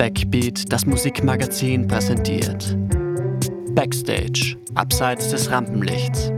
Backbeat, 0.00 0.72
das 0.72 0.86
Musikmagazin, 0.86 1.86
präsentiert. 1.86 2.74
Backstage, 3.74 4.56
abseits 4.74 5.28
des 5.28 5.50
Rampenlichts. 5.50 6.32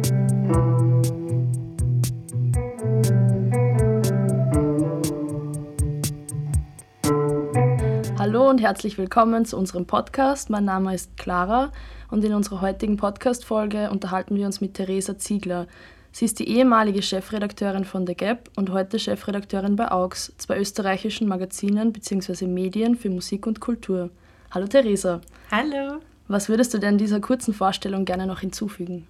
Hallo 8.18 8.50
und 8.50 8.60
herzlich 8.60 8.98
willkommen 8.98 9.44
zu 9.44 9.56
unserem 9.56 9.86
Podcast. 9.86 10.50
Mein 10.50 10.64
Name 10.64 10.92
ist 10.92 11.16
Clara 11.16 11.70
und 12.10 12.24
in 12.24 12.34
unserer 12.34 12.62
heutigen 12.62 12.96
Podcast-Folge 12.96 13.90
unterhalten 13.90 14.34
wir 14.34 14.46
uns 14.46 14.60
mit 14.60 14.74
Theresa 14.74 15.16
Ziegler. 15.18 15.68
Sie 16.14 16.26
ist 16.26 16.38
die 16.38 16.48
ehemalige 16.48 17.00
Chefredakteurin 17.00 17.86
von 17.86 18.06
The 18.06 18.14
Gap 18.14 18.50
und 18.54 18.70
heute 18.70 18.98
Chefredakteurin 18.98 19.76
bei 19.76 19.90
AUX, 19.90 20.34
zwei 20.36 20.58
österreichischen 20.58 21.26
Magazinen 21.26 21.90
bzw. 21.90 22.46
Medien 22.46 22.96
für 22.96 23.08
Musik 23.08 23.46
und 23.46 23.60
Kultur. 23.60 24.10
Hallo 24.50 24.66
Theresa. 24.66 25.22
Hallo. 25.50 26.00
Was 26.28 26.50
würdest 26.50 26.74
du 26.74 26.78
denn 26.78 26.98
dieser 26.98 27.20
kurzen 27.20 27.54
Vorstellung 27.54 28.04
gerne 28.04 28.26
noch 28.26 28.40
hinzufügen? 28.40 29.06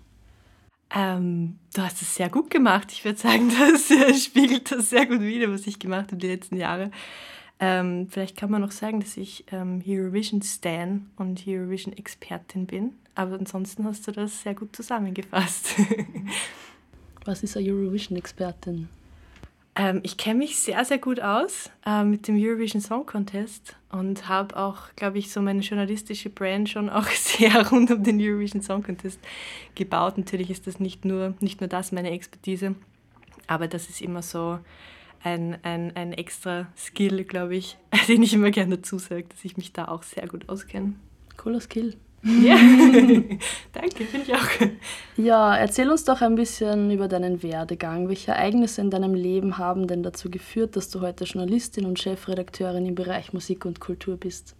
Ähm, 0.94 1.58
du 1.74 1.82
hast 1.82 2.02
es 2.02 2.14
sehr 2.14 2.28
gut 2.28 2.50
gemacht. 2.50 2.92
Ich 2.92 3.04
würde 3.04 3.18
sagen, 3.18 3.50
das 3.72 3.90
äh, 3.90 4.14
spiegelt 4.14 4.70
das 4.70 4.90
sehr 4.90 5.06
gut 5.06 5.22
wider, 5.22 5.52
was 5.52 5.66
ich 5.66 5.80
gemacht 5.80 6.06
habe 6.12 6.18
die 6.18 6.28
letzten 6.28 6.56
Jahre. 6.56 6.92
Ähm, 7.58 8.06
vielleicht 8.10 8.36
kann 8.36 8.50
man 8.50 8.60
noch 8.60 8.70
sagen, 8.70 9.00
dass 9.00 9.16
ich 9.16 9.44
ähm, 9.50 9.82
Eurovision 9.84 10.40
Stan 10.42 11.10
und 11.16 11.42
Eurovision 11.48 11.96
Expertin 11.96 12.66
bin. 12.66 12.92
Aber 13.16 13.36
ansonsten 13.36 13.84
hast 13.86 14.06
du 14.06 14.12
das 14.12 14.42
sehr 14.42 14.54
gut 14.54 14.76
zusammengefasst. 14.76 15.74
Was 17.24 17.42
ist 17.42 17.56
eine 17.56 17.68
Eurovision-Expertin? 17.70 18.88
Ähm, 19.74 20.00
ich 20.02 20.16
kenne 20.16 20.40
mich 20.40 20.58
sehr, 20.58 20.84
sehr 20.84 20.98
gut 20.98 21.20
aus 21.20 21.70
äh, 21.86 22.04
mit 22.04 22.28
dem 22.28 22.36
Eurovision 22.36 22.82
Song 22.82 23.06
Contest 23.06 23.76
und 23.90 24.28
habe 24.28 24.56
auch, 24.56 24.94
glaube 24.96 25.18
ich, 25.18 25.32
so 25.32 25.40
meine 25.40 25.60
journalistische 25.60 26.28
Brand 26.28 26.68
schon 26.68 26.90
auch 26.90 27.06
sehr 27.08 27.70
rund 27.70 27.90
um 27.90 28.02
den 28.02 28.20
Eurovision 28.20 28.60
Song 28.60 28.82
Contest 28.82 29.18
gebaut. 29.74 30.18
Natürlich 30.18 30.50
ist 30.50 30.66
das 30.66 30.78
nicht 30.78 31.04
nur, 31.04 31.34
nicht 31.40 31.60
nur 31.60 31.68
das 31.68 31.92
meine 31.92 32.10
Expertise, 32.10 32.74
aber 33.46 33.66
das 33.66 33.88
ist 33.88 34.02
immer 34.02 34.22
so 34.22 34.58
ein, 35.22 35.56
ein, 35.62 35.96
ein 35.96 36.12
extra 36.12 36.66
Skill, 36.76 37.24
glaube 37.24 37.56
ich, 37.56 37.78
den 38.08 38.22
ich 38.22 38.34
immer 38.34 38.50
gerne 38.50 38.76
dazu 38.76 38.98
sage, 38.98 39.24
dass 39.28 39.44
ich 39.44 39.56
mich 39.56 39.72
da 39.72 39.88
auch 39.88 40.02
sehr 40.02 40.26
gut 40.28 40.48
auskenne. 40.50 40.94
Cooler 41.38 41.60
Skill. 41.60 41.96
Ja, 42.24 42.56
danke, 43.72 44.04
finde 44.04 44.26
ich 44.26 44.34
auch. 44.34 44.68
Ja, 45.16 45.56
erzähl 45.56 45.90
uns 45.90 46.04
doch 46.04 46.20
ein 46.20 46.36
bisschen 46.36 46.90
über 46.90 47.08
deinen 47.08 47.42
Werdegang. 47.42 48.08
Welche 48.08 48.30
Ereignisse 48.30 48.80
in 48.80 48.90
deinem 48.90 49.14
Leben 49.14 49.58
haben 49.58 49.88
denn 49.88 50.04
dazu 50.04 50.30
geführt, 50.30 50.76
dass 50.76 50.88
du 50.88 51.00
heute 51.00 51.24
Journalistin 51.24 51.84
und 51.84 51.98
Chefredakteurin 51.98 52.86
im 52.86 52.94
Bereich 52.94 53.32
Musik 53.32 53.64
und 53.64 53.80
Kultur 53.80 54.16
bist? 54.16 54.54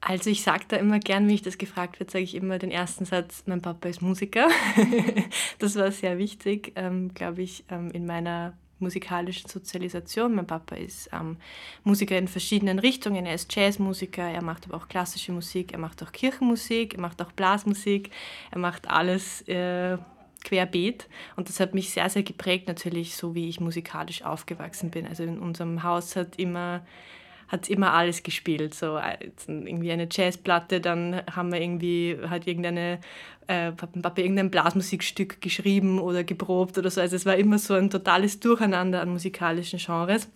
Also 0.00 0.30
ich 0.30 0.42
sage 0.42 0.64
da 0.68 0.76
immer 0.76 0.98
gern, 1.00 1.26
wenn 1.26 1.34
ich 1.34 1.42
das 1.42 1.58
gefragt 1.58 1.98
wird, 1.98 2.10
sage 2.10 2.24
ich 2.24 2.34
immer 2.34 2.58
den 2.58 2.70
ersten 2.70 3.04
Satz, 3.04 3.42
mein 3.46 3.62
Papa 3.62 3.88
ist 3.88 4.02
Musiker. 4.02 4.48
das 5.58 5.76
war 5.76 5.90
sehr 5.92 6.18
wichtig, 6.18 6.72
ähm, 6.76 7.12
glaube 7.14 7.42
ich, 7.42 7.64
ähm, 7.70 7.90
in 7.90 8.04
meiner 8.04 8.54
musikalischen 8.78 9.48
Sozialisation. 9.48 10.34
Mein 10.34 10.46
Papa 10.46 10.76
ist 10.76 11.10
ähm, 11.12 11.36
Musiker 11.84 12.18
in 12.18 12.28
verschiedenen 12.28 12.78
Richtungen. 12.78 13.26
Er 13.26 13.34
ist 13.34 13.54
Jazzmusiker, 13.54 14.22
er 14.22 14.42
macht 14.42 14.66
aber 14.66 14.76
auch 14.76 14.88
klassische 14.88 15.32
Musik, 15.32 15.72
er 15.72 15.78
macht 15.78 16.02
auch 16.02 16.12
Kirchenmusik, 16.12 16.94
er 16.94 17.00
macht 17.00 17.22
auch 17.22 17.32
Blasmusik, 17.32 18.10
er 18.50 18.58
macht 18.58 18.88
alles 18.88 19.42
äh, 19.48 19.98
querbeet. 20.44 21.08
Und 21.36 21.48
das 21.48 21.58
hat 21.58 21.74
mich 21.74 21.90
sehr, 21.90 22.08
sehr 22.10 22.22
geprägt, 22.22 22.68
natürlich, 22.68 23.16
so 23.16 23.34
wie 23.34 23.48
ich 23.48 23.60
musikalisch 23.60 24.22
aufgewachsen 24.22 24.90
bin. 24.90 25.06
Also 25.06 25.24
in 25.24 25.38
unserem 25.38 25.82
Haus 25.82 26.16
hat 26.16 26.38
immer 26.38 26.82
hat 27.48 27.68
immer 27.70 27.92
alles 27.92 28.22
gespielt. 28.22 28.74
So 28.74 28.96
äh, 28.96 29.30
irgendwie 29.46 29.92
eine 29.92 30.08
Jazzplatte, 30.10 30.80
dann 30.80 31.22
haben 31.30 31.52
wir 31.52 31.60
irgendwie, 31.60 32.16
hat 32.28 32.46
irgendeine, 32.46 33.00
äh, 33.46 33.72
Papa 33.72 34.20
irgendein 34.20 34.50
Blasmusikstück 34.50 35.40
geschrieben 35.40 35.98
oder 35.98 36.24
geprobt 36.24 36.78
oder 36.78 36.90
so. 36.90 37.00
Also 37.00 37.16
es 37.16 37.26
war 37.26 37.36
immer 37.36 37.58
so 37.58 37.74
ein 37.74 37.90
totales 37.90 38.40
Durcheinander 38.40 39.00
an 39.00 39.10
musikalischen 39.10 39.78
Genres. 39.78 40.28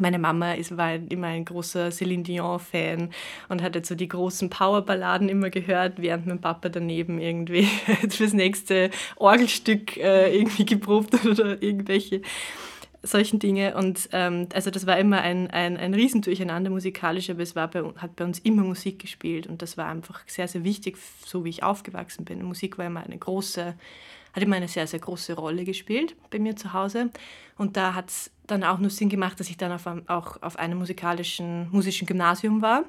Meine 0.00 0.18
Mama 0.18 0.52
ist, 0.52 0.76
war 0.76 0.94
immer 0.94 1.28
ein 1.28 1.44
großer 1.44 1.88
Céline 1.88 2.22
Dion-Fan 2.22 3.10
und 3.48 3.62
hat 3.62 3.74
jetzt 3.74 3.88
so 3.88 3.94
die 3.94 4.06
großen 4.06 4.48
Powerballaden 4.48 5.28
immer 5.28 5.50
gehört, 5.50 5.94
während 6.00 6.26
mein 6.26 6.40
Papa 6.40 6.68
daneben 6.68 7.18
irgendwie 7.18 7.64
fürs 8.08 8.32
nächste 8.32 8.90
Orgelstück 9.16 9.96
äh, 9.96 10.36
irgendwie 10.36 10.66
geprobt 10.66 11.14
hat 11.14 11.26
oder 11.26 11.60
irgendwelche 11.60 12.22
solchen 13.02 13.38
Dinge. 13.38 13.76
Und 13.76 14.08
ähm, 14.12 14.48
also 14.52 14.70
das 14.70 14.86
war 14.86 14.98
immer 14.98 15.20
ein, 15.20 15.50
ein, 15.50 15.76
ein 15.76 15.94
Riesendurcheinander 15.94 16.70
musikalisch, 16.70 17.30
aber 17.30 17.42
es 17.42 17.54
war 17.54 17.68
bei, 17.68 17.82
hat 17.96 18.16
bei 18.16 18.24
uns 18.24 18.38
immer 18.40 18.62
Musik 18.62 18.98
gespielt 18.98 19.46
und 19.46 19.62
das 19.62 19.76
war 19.76 19.86
einfach 19.86 20.22
sehr, 20.26 20.48
sehr 20.48 20.64
wichtig, 20.64 20.98
so 21.24 21.44
wie 21.44 21.50
ich 21.50 21.62
aufgewachsen 21.62 22.24
bin. 22.24 22.42
Musik 22.42 22.78
war 22.78 22.86
immer 22.86 23.00
eine 23.00 23.18
große, 23.18 23.74
hat 24.32 24.42
immer 24.42 24.56
eine 24.56 24.68
sehr, 24.68 24.86
sehr 24.86 25.00
große 25.00 25.34
Rolle 25.34 25.64
gespielt 25.64 26.16
bei 26.30 26.38
mir 26.38 26.56
zu 26.56 26.72
Hause. 26.72 27.10
Und 27.56 27.76
da 27.76 27.94
hat 27.94 28.10
es 28.10 28.30
dann 28.46 28.64
auch 28.64 28.78
nur 28.78 28.90
Sinn 28.90 29.08
gemacht, 29.08 29.38
dass 29.40 29.50
ich 29.50 29.56
dann 29.56 29.72
auf 29.72 29.86
auch 30.06 30.42
auf 30.42 30.58
einem 30.58 30.78
musikalischen, 30.78 31.68
musischen 31.70 32.06
Gymnasium 32.06 32.62
war 32.62 32.84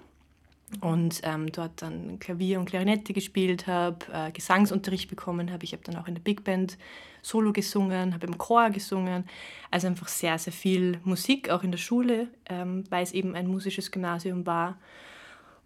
und 0.81 1.21
ähm, 1.23 1.51
dort 1.51 1.81
dann 1.81 2.19
Klavier 2.19 2.59
und 2.59 2.65
Klarinette 2.65 3.13
gespielt 3.13 3.67
habe, 3.67 4.05
äh, 4.13 4.31
Gesangsunterricht 4.31 5.09
bekommen 5.09 5.51
habe. 5.51 5.63
Ich 5.63 5.73
habe 5.73 5.83
dann 5.83 5.95
auch 5.95 6.07
in 6.07 6.15
der 6.15 6.21
Big 6.21 6.43
Band 6.43 6.77
Solo 7.21 7.51
gesungen, 7.51 8.13
habe 8.13 8.27
im 8.27 8.37
Chor 8.37 8.69
gesungen. 8.69 9.25
Also 9.71 9.87
einfach 9.87 10.07
sehr, 10.07 10.37
sehr 10.37 10.53
viel 10.53 10.99
Musik, 11.03 11.49
auch 11.49 11.63
in 11.63 11.71
der 11.71 11.77
Schule, 11.77 12.27
ähm, 12.47 12.83
weil 12.89 13.03
es 13.03 13.11
eben 13.11 13.35
ein 13.35 13.47
musisches 13.47 13.91
Gymnasium 13.91 14.45
war. 14.45 14.77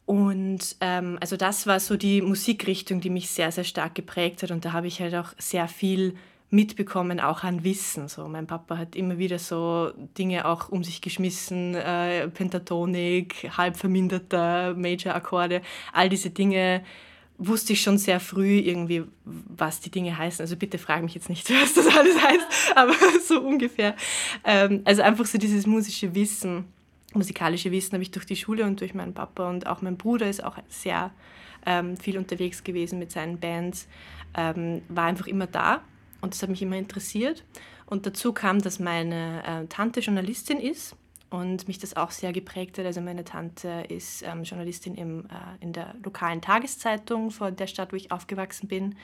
Und 0.05 0.75
ähm, 0.81 1.17
also 1.21 1.37
das 1.37 1.65
war 1.67 1.79
so 1.79 1.95
die 1.95 2.21
Musikrichtung, 2.21 2.99
die 2.99 3.09
mich 3.09 3.29
sehr, 3.29 3.51
sehr 3.51 3.63
stark 3.63 3.95
geprägt 3.95 4.43
hat. 4.43 4.51
Und 4.51 4.65
da 4.65 4.73
habe 4.73 4.87
ich 4.87 4.99
halt 4.99 5.15
auch 5.15 5.33
sehr 5.37 5.67
viel 5.67 6.15
mitbekommen, 6.53 7.19
auch 7.19 7.43
an 7.43 7.63
Wissen. 7.63 8.07
So, 8.07 8.27
mein 8.27 8.47
Papa 8.47 8.77
hat 8.77 8.95
immer 8.95 9.17
wieder 9.17 9.39
so 9.39 9.91
Dinge 10.17 10.45
auch 10.45 10.69
um 10.69 10.83
sich 10.83 11.01
geschmissen, 11.01 11.73
äh, 11.75 12.27
Pentatonik, 12.29 13.49
halb 13.57 13.75
verminderter 13.75 14.75
Major-Akkorde, 14.75 15.61
all 15.91 16.09
diese 16.09 16.29
Dinge 16.29 16.83
wusste 17.39 17.73
ich 17.73 17.81
schon 17.81 17.97
sehr 17.97 18.19
früh 18.19 18.59
irgendwie, 18.59 19.03
was 19.25 19.79
die 19.79 19.89
Dinge 19.89 20.15
heißen. 20.15 20.43
Also 20.43 20.55
bitte 20.55 20.77
frag 20.77 21.01
mich 21.01 21.15
jetzt 21.15 21.27
nicht, 21.27 21.49
was 21.61 21.73
das 21.73 21.87
alles 21.87 22.21
heißt, 22.21 22.47
aber 22.75 22.93
so 23.27 23.41
ungefähr. 23.41 23.95
Ähm, 24.43 24.81
also 24.85 25.01
einfach 25.01 25.25
so 25.25 25.39
dieses 25.39 25.65
musische 25.65 26.13
Wissen, 26.13 26.65
musikalische 27.13 27.71
Wissen 27.71 27.93
habe 27.93 28.03
ich 28.03 28.11
durch 28.11 28.25
die 28.25 28.35
Schule 28.35 28.63
und 28.65 28.79
durch 28.79 28.93
meinen 28.93 29.15
Papa 29.15 29.49
und 29.49 29.65
auch 29.65 29.81
mein 29.81 29.97
Bruder 29.97 30.29
ist 30.29 30.43
auch 30.43 30.57
sehr 30.69 31.11
ähm, 31.65 31.97
viel 31.97 32.17
unterwegs 32.17 32.63
gewesen 32.63 32.99
mit 32.99 33.11
seinen 33.11 33.39
Bands, 33.39 33.87
ähm, 34.35 34.83
war 34.87 35.05
einfach 35.05 35.27
immer 35.27 35.47
da 35.47 35.81
und 36.23 36.33
das 36.33 36.41
hat 36.41 36.49
mich 36.49 36.61
immer 36.61 36.77
interessiert. 36.77 37.43
Und 37.85 38.05
dazu 38.05 38.31
kam, 38.31 38.61
dass 38.61 38.79
meine 38.79 39.43
äh, 39.45 39.67
Tante 39.67 39.99
Journalistin 39.99 40.57
ist 40.57 40.95
und 41.29 41.67
mich 41.67 41.79
das 41.79 41.97
auch 41.97 42.11
sehr 42.11 42.31
geprägt 42.31 42.77
hat. 42.77 42.85
Also 42.85 43.01
meine 43.01 43.25
Tante 43.25 43.83
ist 43.89 44.23
ähm, 44.23 44.43
Journalistin 44.43 44.95
im, 44.95 45.25
äh, 45.25 45.29
in 45.59 45.73
der 45.73 45.93
lokalen 46.01 46.39
Tageszeitung 46.39 47.29
von 47.29 47.53
der 47.57 47.67
Stadt, 47.67 47.91
wo 47.91 47.97
ich 47.97 48.13
aufgewachsen 48.13 48.69
bin. 48.69 48.95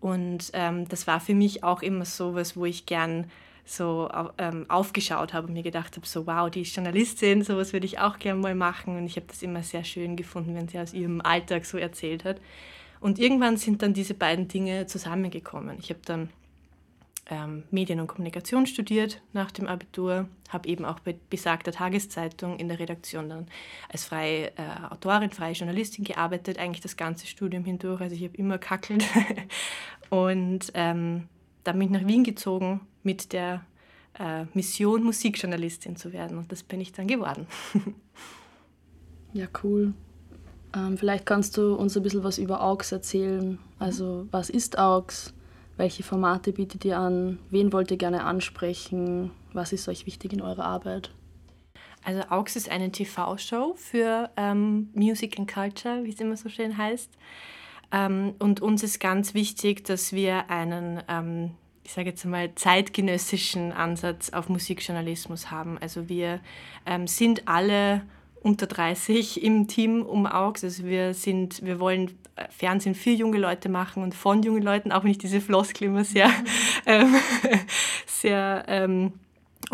Und 0.00 0.52
ähm, 0.52 0.86
das 0.88 1.08
war 1.08 1.18
für 1.18 1.34
mich 1.34 1.64
auch 1.64 1.82
immer 1.82 2.04
so 2.04 2.36
was, 2.36 2.56
wo 2.56 2.64
ich 2.66 2.86
gern 2.86 3.32
so 3.64 4.08
ähm, 4.38 4.66
aufgeschaut 4.68 5.32
habe 5.32 5.48
und 5.48 5.54
mir 5.54 5.62
gedacht 5.64 5.96
habe, 5.96 6.06
so 6.06 6.26
wow, 6.28 6.48
die 6.48 6.60
ist 6.60 6.76
Journalistin, 6.76 7.42
sowas 7.42 7.72
würde 7.72 7.86
ich 7.86 7.98
auch 7.98 8.20
gern 8.20 8.40
mal 8.40 8.54
machen. 8.54 8.96
Und 8.96 9.06
ich 9.06 9.16
habe 9.16 9.26
das 9.26 9.42
immer 9.42 9.64
sehr 9.64 9.82
schön 9.82 10.14
gefunden, 10.14 10.54
wenn 10.54 10.68
sie 10.68 10.78
aus 10.78 10.92
ihrem 10.92 11.20
Alltag 11.20 11.64
so 11.64 11.78
erzählt 11.78 12.24
hat. 12.24 12.40
Und 13.00 13.18
irgendwann 13.18 13.56
sind 13.56 13.82
dann 13.82 13.92
diese 13.92 14.14
beiden 14.14 14.46
Dinge 14.46 14.86
zusammengekommen. 14.86 15.78
Ich 15.80 15.90
habe 15.90 16.00
dann 16.04 16.28
ähm, 17.30 17.64
Medien 17.70 18.00
und 18.00 18.06
Kommunikation 18.06 18.66
studiert 18.66 19.22
nach 19.32 19.50
dem 19.50 19.66
Abitur, 19.66 20.28
habe 20.50 20.68
eben 20.68 20.84
auch 20.84 21.00
bei 21.00 21.16
besagter 21.30 21.72
Tageszeitung 21.72 22.58
in 22.58 22.68
der 22.68 22.78
Redaktion 22.78 23.28
dann 23.28 23.46
als 23.88 24.04
freie 24.04 24.48
äh, 24.56 24.90
Autorin, 24.90 25.30
freie 25.30 25.54
Journalistin 25.54 26.04
gearbeitet, 26.04 26.58
eigentlich 26.58 26.82
das 26.82 26.96
ganze 26.96 27.26
Studium 27.26 27.64
hindurch. 27.64 28.00
Also 28.00 28.14
ich 28.14 28.24
habe 28.24 28.36
immer 28.36 28.58
kackelt. 28.58 29.04
und 30.10 30.70
ähm, 30.74 31.28
dann 31.64 31.78
bin 31.78 31.92
ich 31.92 32.00
nach 32.00 32.06
Wien 32.06 32.24
gezogen 32.24 32.82
mit 33.02 33.32
der 33.32 33.64
äh, 34.18 34.44
Mission, 34.54 35.02
Musikjournalistin 35.02 35.96
zu 35.96 36.12
werden. 36.12 36.38
Und 36.38 36.52
das 36.52 36.62
bin 36.62 36.80
ich 36.80 36.92
dann 36.92 37.08
geworden. 37.08 37.46
ja, 39.32 39.46
cool. 39.62 39.94
Ähm, 40.74 40.98
vielleicht 40.98 41.26
kannst 41.26 41.56
du 41.56 41.74
uns 41.74 41.96
ein 41.96 42.02
bisschen 42.02 42.24
was 42.24 42.38
über 42.38 42.62
AUX 42.62 42.92
erzählen. 42.92 43.58
Also 43.78 44.26
was 44.30 44.50
ist 44.50 44.78
AUX? 44.78 45.33
Welche 45.76 46.04
Formate 46.04 46.52
bietet 46.52 46.84
ihr 46.84 46.98
an? 46.98 47.40
Wen 47.50 47.72
wollt 47.72 47.90
ihr 47.90 47.96
gerne 47.96 48.24
ansprechen? 48.24 49.32
Was 49.52 49.72
ist 49.72 49.88
euch 49.88 50.06
wichtig 50.06 50.32
in 50.32 50.40
eurer 50.40 50.64
Arbeit? 50.64 51.10
Also 52.04 52.20
AUX 52.28 52.54
ist 52.54 52.70
eine 52.70 52.92
TV-Show 52.92 53.74
für 53.76 54.30
ähm, 54.36 54.90
Music 54.94 55.38
and 55.38 55.52
Culture, 55.52 56.04
wie 56.04 56.10
es 56.10 56.20
immer 56.20 56.36
so 56.36 56.48
schön 56.48 56.76
heißt. 56.76 57.10
Ähm, 57.90 58.34
und 58.38 58.60
uns 58.60 58.82
ist 58.82 59.00
ganz 59.00 59.34
wichtig, 59.34 59.84
dass 59.84 60.12
wir 60.12 60.48
einen, 60.48 61.02
ähm, 61.08 61.52
ich 61.82 61.92
sage 61.92 62.10
jetzt 62.10 62.24
mal, 62.24 62.54
zeitgenössischen 62.54 63.72
Ansatz 63.72 64.30
auf 64.30 64.48
Musikjournalismus 64.48 65.50
haben. 65.50 65.78
Also 65.78 66.08
wir 66.08 66.40
ähm, 66.86 67.06
sind 67.08 67.48
alle 67.48 68.02
unter 68.44 68.66
30 68.66 69.42
im 69.42 69.66
Team 69.66 70.02
um 70.02 70.26
AUX. 70.26 70.62
Also 70.62 70.84
wir 70.84 71.14
sind, 71.14 71.64
wir 71.64 71.80
wollen 71.80 72.10
äh, 72.36 72.44
Fernsehen 72.50 72.94
für 72.94 73.10
junge 73.10 73.38
Leute 73.38 73.68
machen 73.68 74.02
und 74.02 74.14
von 74.14 74.42
jungen 74.42 74.62
Leuten, 74.62 74.92
auch 74.92 75.02
wenn 75.02 75.10
ich 75.10 75.18
diese 75.18 75.40
Floskel 75.40 75.88
immer 75.88 76.04
sehr, 76.04 76.30
ähm, 76.86 77.14
sehr 78.06 78.64
ähm, 78.68 79.14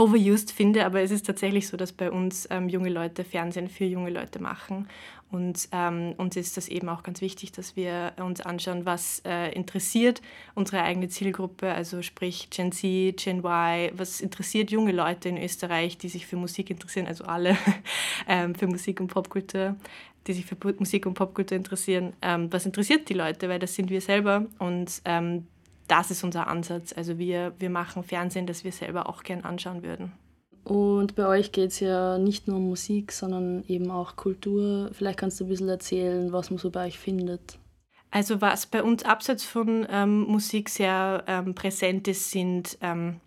overused 0.01 0.51
finde, 0.51 0.87
aber 0.87 1.03
es 1.03 1.11
ist 1.11 1.27
tatsächlich 1.27 1.69
so, 1.69 1.77
dass 1.77 1.93
bei 1.93 2.11
uns 2.11 2.49
ähm, 2.51 2.71
junge 2.71 2.89
Leute 2.89 3.23
Fernsehen 3.23 3.69
für 3.69 3.85
junge 3.85 4.11
Leute 4.11 4.41
machen. 4.41 4.89
Und 5.31 5.69
ähm, 5.71 6.15
uns 6.17 6.37
ist 6.37 6.57
das 6.57 6.69
eben 6.69 6.89
auch 6.89 7.03
ganz 7.05 7.21
wichtig, 7.21 7.53
dass 7.53 7.77
wir 7.77 8.15
uns 8.17 8.41
anschauen, 8.41 8.85
was 8.85 9.23
äh, 9.25 9.53
interessiert 9.53 10.23
unsere 10.55 10.83
eigene 10.83 11.09
Zielgruppe, 11.09 11.71
also 11.73 12.03
sprich 12.03 12.49
Gen 12.51 12.73
Z, 12.73 13.17
Gen 13.19 13.45
Y, 13.45 13.91
was 13.93 14.21
interessiert 14.21 14.71
junge 14.71 14.91
Leute 14.91 15.29
in 15.29 15.37
Österreich, 15.37 15.99
die 15.99 16.09
sich 16.09 16.27
für 16.27 16.37
Musik 16.37 16.71
interessieren, 16.71 17.07
also 17.07 17.25
alle 17.25 17.57
ähm, 18.29 18.55
für 18.55 18.67
Musik 18.67 19.01
und 19.01 19.09
Popkultur, 19.09 19.77
die 20.27 20.33
sich 20.33 20.47
für 20.47 20.57
Musik 20.79 21.07
und 21.07 21.15
Popkultur 21.15 21.57
interessieren. 21.57 22.15
Ähm, 22.23 22.53
was 22.53 22.67
interessiert 22.67 23.09
die 23.09 23.15
Leute, 23.15 23.49
weil 23.49 23.61
das 23.61 23.75
sind 23.75 23.91
wir 23.91 24.01
selber 24.01 24.47
und 24.59 25.03
ähm, 25.05 25.47
das 25.91 26.11
ist 26.11 26.25
unser 26.25 26.47
Ansatz. 26.47 26.93
Also 26.93 27.19
wir, 27.19 27.53
wir 27.59 27.71
machen 27.71 28.03
Fernsehen, 28.03 28.47
das 28.47 28.65
wir 28.65 28.73
selber 28.73 29.09
auch 29.09 29.23
gern 29.23 29.43
anschauen 29.43 29.83
würden. 29.83 30.13
Und 30.65 31.17
bei 31.17 31.27
euch 31.27 31.53
geht 31.53 31.71
es 31.71 31.81
ja 31.81 32.19
nicht 32.19 32.47
nur 32.47 32.59
um 32.59 32.69
Musik, 32.69 33.13
sondern 33.13 33.65
eben 33.67 33.91
auch 33.91 34.17
Kultur. 34.17 34.91
Vielleicht 34.93 35.19
kannst 35.19 35.41
du 35.41 35.45
ein 35.45 35.49
bisschen 35.49 35.69
erzählen, 35.69 36.33
was 36.33 36.51
man 36.51 36.59
so 36.59 36.71
bei 36.71 36.87
euch 36.87 36.99
findet. 36.99 37.59
Also 38.11 38.41
was 38.41 38.67
bei 38.67 38.83
uns 38.83 39.05
abseits 39.05 39.45
von 39.45 39.87
ähm, 39.91 40.23
Musik 40.23 40.69
sehr 40.69 41.25
ähm, 41.27 41.55
präsent 41.55 42.09
ist, 42.09 42.31
sind 42.31 42.77
ähm, 42.83 43.21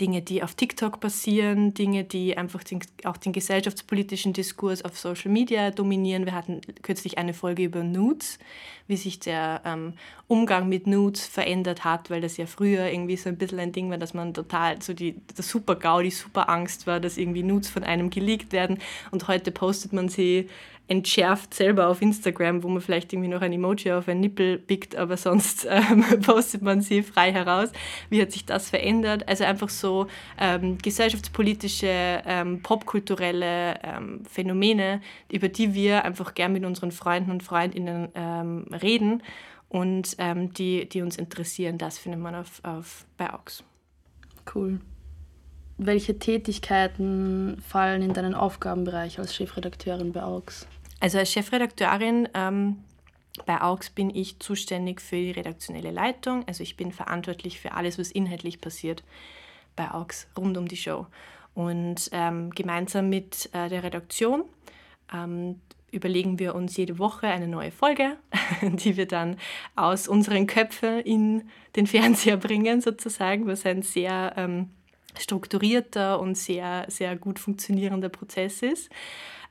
Dinge, 0.00 0.22
die 0.22 0.42
auf 0.42 0.54
TikTok 0.54 1.00
passieren, 1.00 1.74
Dinge, 1.74 2.04
die 2.04 2.36
einfach 2.36 2.64
den, 2.64 2.80
auch 3.04 3.16
den 3.16 3.32
gesellschaftspolitischen 3.32 4.32
Diskurs 4.32 4.84
auf 4.84 4.98
Social 4.98 5.30
Media 5.30 5.70
dominieren. 5.70 6.24
Wir 6.24 6.34
hatten 6.34 6.60
kürzlich 6.82 7.18
eine 7.18 7.34
Folge 7.34 7.64
über 7.64 7.82
Nudes, 7.82 8.38
wie 8.86 8.96
sich 8.96 9.20
der 9.20 9.62
ähm, 9.64 9.94
Umgang 10.28 10.68
mit 10.68 10.86
Nudes 10.86 11.26
verändert 11.26 11.84
hat, 11.84 12.10
weil 12.10 12.20
das 12.20 12.36
ja 12.36 12.46
früher 12.46 12.86
irgendwie 12.86 13.16
so 13.16 13.28
ein 13.28 13.36
bisschen 13.36 13.60
ein 13.60 13.72
Ding 13.72 13.90
war, 13.90 13.98
dass 13.98 14.14
man 14.14 14.34
total 14.34 14.80
so 14.82 14.94
die, 14.94 15.14
der 15.36 15.44
Super-GAU, 15.44 16.02
die 16.02 16.10
Super-Angst 16.10 16.86
war, 16.86 17.00
dass 17.00 17.18
irgendwie 17.18 17.42
Nudes 17.42 17.68
von 17.68 17.84
einem 17.84 18.10
geleakt 18.10 18.52
werden 18.52 18.78
und 19.10 19.28
heute 19.28 19.50
postet 19.50 19.92
man 19.92 20.08
sie 20.08 20.48
entschärft 20.92 21.54
selber 21.54 21.88
auf 21.88 22.02
Instagram, 22.02 22.62
wo 22.62 22.68
man 22.68 22.82
vielleicht 22.82 23.14
irgendwie 23.14 23.30
noch 23.30 23.40
ein 23.40 23.52
Emoji 23.54 23.92
auf 23.92 24.08
ein 24.08 24.20
Nippel 24.20 24.58
pickt, 24.58 24.94
aber 24.94 25.16
sonst 25.16 25.66
ähm, 25.70 26.04
postet 26.20 26.60
man 26.60 26.82
sie 26.82 27.02
frei 27.02 27.32
heraus. 27.32 27.72
Wie 28.10 28.20
hat 28.20 28.30
sich 28.30 28.44
das 28.44 28.68
verändert? 28.68 29.26
Also 29.26 29.44
einfach 29.44 29.70
so 29.70 30.06
ähm, 30.38 30.76
gesellschaftspolitische, 30.76 32.22
ähm, 32.26 32.62
popkulturelle 32.62 33.80
ähm, 33.82 34.22
Phänomene, 34.30 35.00
über 35.30 35.48
die 35.48 35.72
wir 35.72 36.04
einfach 36.04 36.34
gern 36.34 36.52
mit 36.52 36.66
unseren 36.66 36.92
Freunden 36.92 37.30
und 37.30 37.42
Freundinnen 37.42 38.08
ähm, 38.14 38.66
reden 38.70 39.22
und 39.70 40.14
ähm, 40.18 40.52
die, 40.52 40.86
die 40.86 41.00
uns 41.00 41.16
interessieren. 41.16 41.78
Das 41.78 41.96
findet 41.96 42.20
man 42.20 42.34
auf, 42.34 42.60
auf, 42.64 43.06
bei 43.16 43.32
AUX. 43.32 43.64
Cool. 44.54 44.78
Welche 45.78 46.18
Tätigkeiten 46.18 47.56
fallen 47.66 48.02
in 48.02 48.12
deinen 48.12 48.34
Aufgabenbereich 48.34 49.18
als 49.18 49.34
Chefredakteurin 49.34 50.12
bei 50.12 50.22
AUX? 50.22 50.66
Also 51.02 51.18
als 51.18 51.32
Chefredakteurin 51.32 52.28
ähm, 52.32 52.84
bei 53.44 53.60
AUX 53.60 53.90
bin 53.90 54.14
ich 54.14 54.38
zuständig 54.38 55.00
für 55.00 55.16
die 55.16 55.32
redaktionelle 55.32 55.90
Leitung. 55.90 56.46
Also 56.46 56.62
ich 56.62 56.76
bin 56.76 56.92
verantwortlich 56.92 57.58
für 57.58 57.72
alles, 57.72 57.98
was 57.98 58.12
inhaltlich 58.12 58.60
passiert 58.60 59.02
bei 59.74 59.90
AUX 59.90 60.28
rund 60.38 60.56
um 60.56 60.68
die 60.68 60.76
Show. 60.76 61.08
Und 61.54 62.08
ähm, 62.12 62.50
gemeinsam 62.50 63.08
mit 63.08 63.50
äh, 63.52 63.68
der 63.68 63.82
Redaktion 63.82 64.44
ähm, 65.12 65.60
überlegen 65.90 66.38
wir 66.38 66.54
uns 66.54 66.76
jede 66.76 67.00
Woche 67.00 67.26
eine 67.26 67.48
neue 67.48 67.72
Folge, 67.72 68.16
die 68.62 68.96
wir 68.96 69.08
dann 69.08 69.38
aus 69.74 70.06
unseren 70.06 70.46
Köpfen 70.46 71.00
in 71.00 71.50
den 71.74 71.88
Fernseher 71.88 72.36
bringen, 72.36 72.80
sozusagen, 72.80 73.48
was 73.48 73.66
ein 73.66 73.82
sehr 73.82 74.34
ähm, 74.36 74.70
strukturierter 75.18 76.20
und 76.20 76.36
sehr, 76.36 76.84
sehr 76.86 77.16
gut 77.16 77.40
funktionierender 77.40 78.08
Prozess 78.08 78.62
ist. 78.62 78.88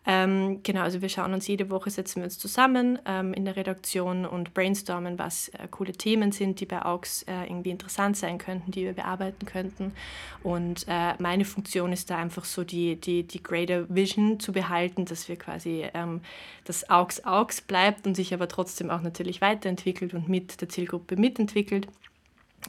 Ähm, 0.03 0.61
genau, 0.63 0.81
also 0.81 1.01
wir 1.01 1.09
schauen 1.09 1.33
uns 1.33 1.47
jede 1.47 1.69
Woche, 1.69 1.91
setzen 1.91 2.17
wir 2.17 2.23
uns 2.23 2.39
zusammen 2.39 2.97
ähm, 3.05 3.33
in 3.33 3.45
der 3.45 3.55
Redaktion 3.55 4.25
und 4.25 4.55
brainstormen, 4.55 5.19
was 5.19 5.49
äh, 5.49 5.67
coole 5.69 5.91
Themen 5.91 6.31
sind, 6.31 6.59
die 6.59 6.65
bei 6.65 6.83
AUX 6.83 7.21
äh, 7.23 7.43
irgendwie 7.45 7.69
interessant 7.69 8.17
sein 8.17 8.39
könnten, 8.39 8.71
die 8.71 8.83
wir 8.83 8.93
bearbeiten 8.93 9.45
könnten. 9.45 9.93
Und 10.41 10.85
äh, 10.87 11.13
meine 11.19 11.45
Funktion 11.45 11.93
ist 11.93 12.09
da 12.09 12.17
einfach 12.17 12.45
so 12.45 12.63
die, 12.63 12.95
die, 12.95 13.23
die 13.23 13.43
Greater 13.43 13.85
Vision 13.93 14.39
zu 14.39 14.51
behalten, 14.53 15.05
dass 15.05 15.29
wir 15.29 15.35
quasi, 15.35 15.85
ähm, 15.93 16.21
dass 16.65 16.89
AUX 16.89 17.23
AUX 17.23 17.61
bleibt 17.61 18.07
und 18.07 18.15
sich 18.15 18.33
aber 18.33 18.47
trotzdem 18.47 18.89
auch 18.89 19.01
natürlich 19.01 19.39
weiterentwickelt 19.39 20.15
und 20.15 20.27
mit 20.27 20.61
der 20.61 20.69
Zielgruppe 20.69 21.15
mitentwickelt. 21.15 21.87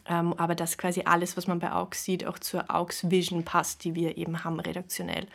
Ähm, 0.06 0.34
aber 0.34 0.54
dass 0.54 0.78
quasi 0.78 1.02
alles, 1.04 1.36
was 1.36 1.46
man 1.46 1.58
bei 1.58 1.70
AUX 1.72 2.04
sieht, 2.04 2.26
auch 2.26 2.38
zur 2.38 2.70
AUX 2.74 3.10
Vision 3.10 3.44
passt, 3.44 3.84
die 3.84 3.94
wir 3.94 4.16
eben 4.16 4.44
haben 4.44 4.58
redaktionell. 4.60 5.26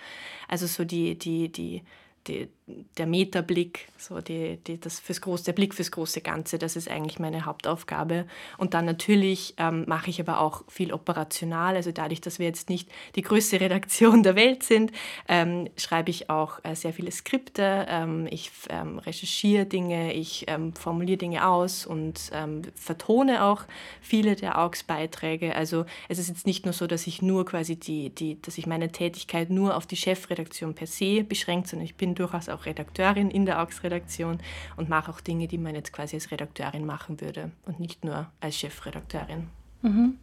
Also 0.48 0.68
so 0.68 0.84
die, 0.84 1.18
die, 1.18 1.50
die 1.52 1.84
die, 2.28 2.50
der 2.98 3.08
Metablick, 3.08 3.88
so 3.98 4.20
die, 4.20 4.58
die, 4.58 4.78
das 4.78 5.00
fürs 5.00 5.22
große, 5.22 5.46
der 5.46 5.54
Blick 5.54 5.74
fürs 5.74 5.90
große 5.90 6.20
Ganze, 6.20 6.58
das 6.58 6.76
ist 6.76 6.90
eigentlich 6.90 7.18
meine 7.18 7.46
Hauptaufgabe. 7.46 8.26
Und 8.58 8.74
dann 8.74 8.84
natürlich 8.84 9.54
ähm, 9.58 9.86
mache 9.88 10.10
ich 10.10 10.20
aber 10.20 10.42
auch 10.42 10.64
viel 10.68 10.92
operational. 10.92 11.76
Also 11.78 11.94
dadurch, 11.94 12.20
dass 12.20 12.40
wir 12.40 12.46
jetzt 12.46 12.70
nicht 12.70 12.90
die 13.16 13.22
größte 13.22 13.62
Redaktion 13.62 14.22
der 14.22 14.36
Welt 14.36 14.64
sind, 14.64 14.92
ähm, 15.30 15.70
schreibe 15.78 16.10
ich 16.10 16.30
auch 16.30 16.60
äh, 16.64 16.76
sehr 16.76 16.92
viele 16.92 17.12
Skripte. 17.12 17.86
Ähm, 17.90 18.28
ich 18.30 18.52
ähm, 18.70 19.00
recherchiere 19.00 19.66
Dinge, 19.66 20.14
ich 20.14 20.44
ähm, 20.48 20.74
formuliere 20.74 21.18
Dinge 21.18 21.48
aus 21.48 21.86
und 21.86 22.32
ähm, 22.34 22.64
vertone 22.76 23.46
auch 23.46 23.64
viele 24.02 24.36
der 24.36 24.58
AUX-Beiträge. 24.58 25.56
Also 25.56 25.86
es 26.10 26.20
ist 26.20 26.28
jetzt 26.28 26.46
nicht 26.46 26.66
nur 26.66 26.74
so, 26.74 26.86
dass 26.86 27.08
ich 27.08 27.22
nur 27.22 27.46
quasi 27.46 27.78
die, 27.78 28.10
die, 28.10 28.42
dass 28.42 28.58
ich 28.58 28.68
meine 28.68 28.92
Tätigkeit 28.92 29.50
nur 29.50 29.78
auf 29.78 29.86
die 29.86 29.96
Chefredaktion 29.96 30.74
per 30.74 30.88
se 30.88 31.24
beschränkt, 31.24 31.70
sondern 31.70 31.86
ich 31.86 31.96
bin 31.96 32.14
durchaus 32.14 32.50
auch 32.50 32.57
Redakteurin 32.66 33.30
in 33.30 33.46
der 33.46 33.62
AUX-Redaktion 33.62 34.40
und 34.76 34.90
mache 34.90 35.12
auch 35.12 35.22
Dinge, 35.22 35.48
die 35.48 35.58
man 35.58 35.76
jetzt 35.76 35.94
quasi 35.94 36.16
als 36.16 36.32
Redakteurin 36.32 36.86
machen 36.86 37.22
würde 37.22 37.52
und 37.66 37.80
nicht 37.80 38.04
nur 38.04 38.28
als 38.40 38.58
Chefredakteurin. 38.58 39.48
Mhm. 39.82 40.18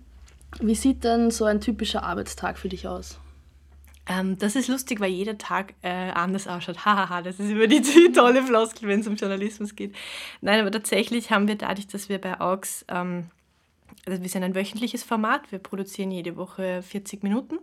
Wie 0.61 0.75
sieht 0.75 1.05
denn 1.05 1.31
so 1.31 1.45
ein 1.45 1.61
typischer 1.61 2.03
Arbeitstag 2.03 2.59
für 2.59 2.69
dich 2.69 2.87
aus? 2.87 3.19
Ähm, 4.07 4.39
das 4.39 4.55
ist 4.55 4.69
lustig, 4.69 5.01
weil 5.01 5.11
jeder 5.11 5.39
Tag 5.39 5.75
äh, 5.83 5.89
anders 5.89 6.47
ausschaut. 6.47 6.79
Hahaha, 6.85 7.23
das 7.23 7.41
ist 7.41 7.51
über 7.51 7.67
die, 7.67 7.81
die 7.81 8.13
tolle 8.13 8.43
Floskel, 8.43 8.89
wenn 8.89 9.01
es 9.01 9.07
um 9.07 9.17
Journalismus 9.17 9.75
geht. 9.75 9.95
Nein, 10.41 10.61
aber 10.61 10.71
tatsächlich 10.71 11.31
haben 11.31 11.49
wir 11.49 11.57
dadurch, 11.57 11.87
dass 11.87 12.09
wir 12.09 12.21
bei 12.21 12.39
AUX, 12.41 12.85
ähm, 12.89 13.31
also 14.07 14.23
wir 14.23 14.29
sind 14.29 14.43
ein 14.43 14.55
wöchentliches 14.55 15.03
Format, 15.03 15.51
wir 15.51 15.59
produzieren 15.59 16.11
jede 16.11 16.37
Woche 16.37 16.83
40 16.83 17.23
Minuten 17.23 17.59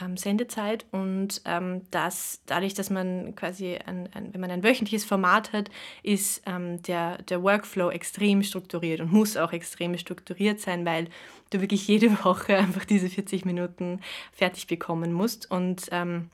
ähm, 0.00 0.16
Sendezeit 0.16 0.86
und 0.92 1.42
ähm, 1.44 1.82
das, 1.90 2.40
dadurch, 2.46 2.74
dass 2.74 2.90
man 2.90 3.34
quasi, 3.36 3.76
ein, 3.76 4.08
ein, 4.14 4.32
wenn 4.32 4.40
man 4.40 4.50
ein 4.50 4.62
wöchentliches 4.62 5.04
Format 5.04 5.52
hat, 5.52 5.70
ist 6.02 6.42
ähm, 6.46 6.82
der, 6.82 7.22
der 7.22 7.42
Workflow 7.42 7.90
extrem 7.90 8.42
strukturiert 8.42 9.00
und 9.00 9.12
muss 9.12 9.36
auch 9.36 9.52
extrem 9.52 9.96
strukturiert 9.98 10.60
sein, 10.60 10.84
weil 10.84 11.08
du 11.50 11.60
wirklich 11.60 11.86
jede 11.88 12.10
Woche 12.24 12.56
einfach 12.56 12.84
diese 12.84 13.08
40 13.08 13.44
Minuten 13.44 14.00
fertig 14.32 14.66
bekommen 14.66 15.12
musst 15.12 15.50
und 15.50 15.88
ähm, 15.90 16.30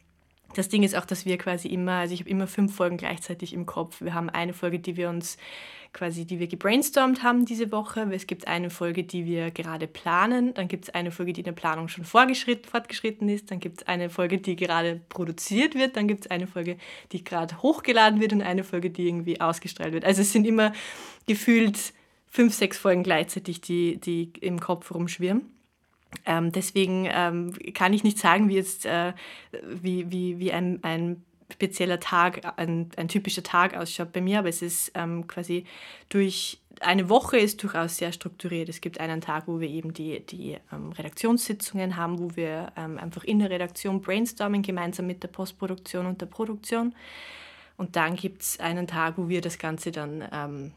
das 0.54 0.68
Ding 0.68 0.82
ist 0.82 0.94
auch, 0.94 1.06
dass 1.06 1.24
wir 1.24 1.38
quasi 1.38 1.68
immer, 1.68 1.92
also 1.92 2.14
ich 2.14 2.20
habe 2.20 2.30
immer 2.30 2.46
fünf 2.46 2.76
Folgen 2.76 2.98
gleichzeitig 2.98 3.54
im 3.54 3.66
Kopf. 3.66 4.02
Wir 4.02 4.12
haben 4.14 4.28
eine 4.28 4.52
Folge, 4.52 4.78
die 4.78 4.96
wir 4.96 5.08
uns 5.08 5.38
quasi, 5.92 6.24
die 6.24 6.38
wir 6.38 6.46
gebrainstormt 6.46 7.22
haben 7.22 7.44
diese 7.44 7.70
Woche. 7.70 8.08
Es 8.12 8.26
gibt 8.26 8.48
eine 8.48 8.70
Folge, 8.70 9.04
die 9.04 9.26
wir 9.26 9.50
gerade 9.50 9.86
planen. 9.86 10.54
Dann 10.54 10.68
gibt 10.68 10.84
es 10.84 10.94
eine 10.94 11.10
Folge, 11.10 11.32
die 11.32 11.40
in 11.42 11.44
der 11.46 11.52
Planung 11.52 11.88
schon 11.88 12.04
fortgeschritten 12.04 13.28
ist. 13.28 13.50
Dann 13.50 13.60
gibt 13.60 13.82
es 13.82 13.88
eine 13.88 14.08
Folge, 14.08 14.38
die 14.38 14.56
gerade 14.56 15.00
produziert 15.08 15.74
wird. 15.74 15.96
Dann 15.96 16.08
gibt 16.08 16.24
es 16.24 16.30
eine 16.30 16.46
Folge, 16.46 16.78
die 17.12 17.22
gerade 17.24 17.60
hochgeladen 17.62 18.20
wird 18.20 18.32
und 18.32 18.42
eine 18.42 18.64
Folge, 18.64 18.90
die 18.90 19.06
irgendwie 19.06 19.40
ausgestrahlt 19.40 19.92
wird. 19.92 20.04
Also 20.04 20.22
es 20.22 20.32
sind 20.32 20.46
immer 20.46 20.72
gefühlt 21.26 21.92
fünf, 22.26 22.54
sechs 22.54 22.78
Folgen 22.78 23.02
gleichzeitig, 23.02 23.60
die, 23.60 23.98
die 23.98 24.32
im 24.40 24.60
Kopf 24.60 24.92
rumschwirren. 24.94 25.42
Ähm, 26.26 26.52
deswegen 26.52 27.08
ähm, 27.10 27.52
kann 27.74 27.92
ich 27.92 28.04
nicht 28.04 28.18
sagen, 28.18 28.48
wie 28.48 28.54
jetzt 28.54 28.86
äh, 28.86 29.12
wie, 29.62 30.10
wie, 30.10 30.38
wie 30.38 30.52
ein, 30.52 30.78
ein 30.82 31.24
spezieller 31.52 32.00
Tag, 32.00 32.58
ein, 32.58 32.90
ein 32.96 33.08
typischer 33.08 33.42
Tag 33.42 33.76
ausschaut 33.76 34.12
bei 34.12 34.20
mir, 34.20 34.40
aber 34.40 34.48
es 34.48 34.62
ist 34.62 34.92
ähm, 34.94 35.26
quasi 35.26 35.64
durch 36.08 36.58
eine 36.80 37.08
Woche 37.08 37.38
ist 37.38 37.62
durchaus 37.62 37.96
sehr 37.96 38.12
strukturiert. 38.12 38.68
Es 38.68 38.80
gibt 38.80 38.98
einen 38.98 39.20
Tag, 39.20 39.46
wo 39.46 39.60
wir 39.60 39.68
eben 39.68 39.92
die, 39.92 40.20
die 40.20 40.58
ähm, 40.72 40.90
Redaktionssitzungen 40.92 41.96
haben, 41.96 42.18
wo 42.18 42.34
wir 42.34 42.72
ähm, 42.76 42.98
einfach 42.98 43.24
in 43.24 43.38
der 43.38 43.50
Redaktion 43.50 44.00
brainstormen, 44.00 44.62
gemeinsam 44.62 45.06
mit 45.06 45.22
der 45.22 45.28
Postproduktion 45.28 46.06
und 46.06 46.20
der 46.20 46.26
Produktion. 46.26 46.94
Und 47.76 47.96
dann 47.96 48.16
gibt 48.16 48.42
es 48.42 48.60
einen 48.60 48.86
Tag, 48.86 49.16
wo 49.16 49.28
wir 49.28 49.40
das 49.40 49.58
Ganze 49.58 49.92
dann 49.92 50.24
ähm, 50.32 50.72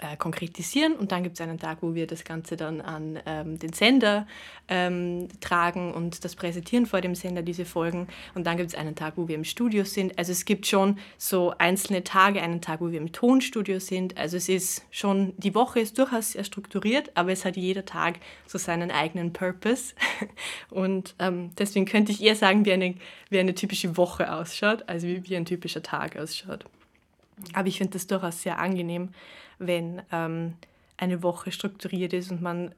äh, 0.00 0.16
konkretisieren 0.16 0.94
und 0.94 1.12
dann 1.12 1.22
gibt 1.22 1.38
es 1.38 1.40
einen 1.42 1.58
Tag, 1.58 1.78
wo 1.82 1.94
wir 1.94 2.06
das 2.06 2.24
Ganze 2.24 2.56
dann 2.56 2.80
an 2.80 3.18
ähm, 3.26 3.58
den 3.58 3.74
Sender 3.74 4.26
ähm, 4.68 5.28
tragen 5.40 5.92
und 5.92 6.24
das 6.24 6.36
präsentieren 6.36 6.86
vor 6.86 7.02
dem 7.02 7.14
Sender, 7.14 7.42
diese 7.42 7.66
Folgen. 7.66 8.08
Und 8.34 8.46
dann 8.46 8.56
gibt 8.56 8.70
es 8.70 8.74
einen 8.74 8.94
Tag, 8.94 9.14
wo 9.16 9.28
wir 9.28 9.34
im 9.34 9.44
Studio 9.44 9.84
sind. 9.84 10.18
Also 10.18 10.32
es 10.32 10.46
gibt 10.46 10.66
schon 10.66 10.98
so 11.18 11.52
einzelne 11.58 12.02
Tage, 12.02 12.40
einen 12.40 12.62
Tag, 12.62 12.80
wo 12.80 12.90
wir 12.90 12.98
im 12.98 13.12
Tonstudio 13.12 13.78
sind. 13.78 14.16
Also 14.16 14.38
es 14.38 14.48
ist 14.48 14.86
schon, 14.90 15.34
die 15.36 15.54
Woche 15.54 15.80
ist 15.80 15.98
durchaus 15.98 16.32
sehr 16.32 16.44
strukturiert, 16.44 17.10
aber 17.14 17.32
es 17.32 17.44
hat 17.44 17.58
jeder 17.58 17.84
Tag 17.84 18.20
so 18.46 18.56
seinen 18.56 18.90
eigenen 18.90 19.34
Purpose. 19.34 19.94
Und 20.70 21.14
ähm, 21.18 21.50
deswegen 21.58 21.84
könnte 21.84 22.12
ich 22.12 22.22
eher 22.22 22.36
sagen, 22.36 22.64
wie 22.64 22.72
eine, 22.72 22.94
wie 23.28 23.38
eine 23.38 23.54
typische 23.54 23.98
Woche 23.98 24.32
ausschaut, 24.32 24.84
also 24.86 25.06
wie, 25.06 25.28
wie 25.28 25.36
ein 25.36 25.44
typischer 25.44 25.82
Tag 25.82 26.16
ausschaut. 26.16 26.64
Aber 27.52 27.68
ich 27.68 27.78
finde 27.78 27.94
das 27.94 28.06
durchaus 28.06 28.42
sehr 28.42 28.58
angenehm, 28.58 29.10
wenn 29.60 30.02
ähm, 30.10 30.54
eine 30.96 31.22
Woche 31.22 31.52
strukturiert 31.52 32.12
ist 32.12 32.30
und 32.30 32.42
man, 32.42 32.74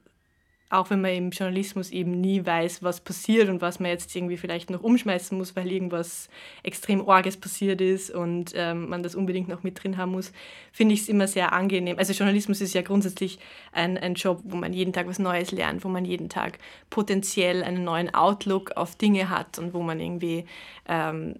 auch 0.70 0.90
wenn 0.90 1.00
man 1.00 1.12
im 1.12 1.30
Journalismus 1.30 1.90
eben 1.90 2.20
nie 2.20 2.44
weiß, 2.44 2.82
was 2.82 3.00
passiert 3.00 3.48
und 3.48 3.60
was 3.60 3.80
man 3.80 3.90
jetzt 3.90 4.14
irgendwie 4.14 4.36
vielleicht 4.36 4.70
noch 4.70 4.82
umschmeißen 4.82 5.36
muss, 5.36 5.56
weil 5.56 5.70
irgendwas 5.70 6.28
extrem 6.62 7.06
Orges 7.06 7.36
passiert 7.36 7.80
ist 7.80 8.10
und 8.10 8.52
ähm, 8.54 8.88
man 8.88 9.02
das 9.02 9.14
unbedingt 9.14 9.48
noch 9.48 9.62
mit 9.62 9.82
drin 9.82 9.96
haben 9.96 10.12
muss, 10.12 10.32
finde 10.72 10.94
ich 10.94 11.02
es 11.02 11.08
immer 11.08 11.26
sehr 11.26 11.52
angenehm. 11.52 11.98
Also 11.98 12.12
Journalismus 12.12 12.60
ist 12.60 12.74
ja 12.74 12.82
grundsätzlich 12.82 13.38
ein, 13.72 13.98
ein 13.98 14.14
Job, 14.14 14.40
wo 14.44 14.56
man 14.56 14.72
jeden 14.72 14.92
Tag 14.92 15.08
was 15.08 15.18
Neues 15.18 15.50
lernt, 15.52 15.84
wo 15.84 15.88
man 15.88 16.04
jeden 16.04 16.28
Tag 16.28 16.58
potenziell 16.90 17.62
einen 17.62 17.84
neuen 17.84 18.14
Outlook 18.14 18.72
auf 18.76 18.96
Dinge 18.96 19.30
hat 19.30 19.58
und 19.58 19.74
wo 19.74 19.82
man 19.82 20.00
irgendwie... 20.00 20.46
Ähm, 20.88 21.36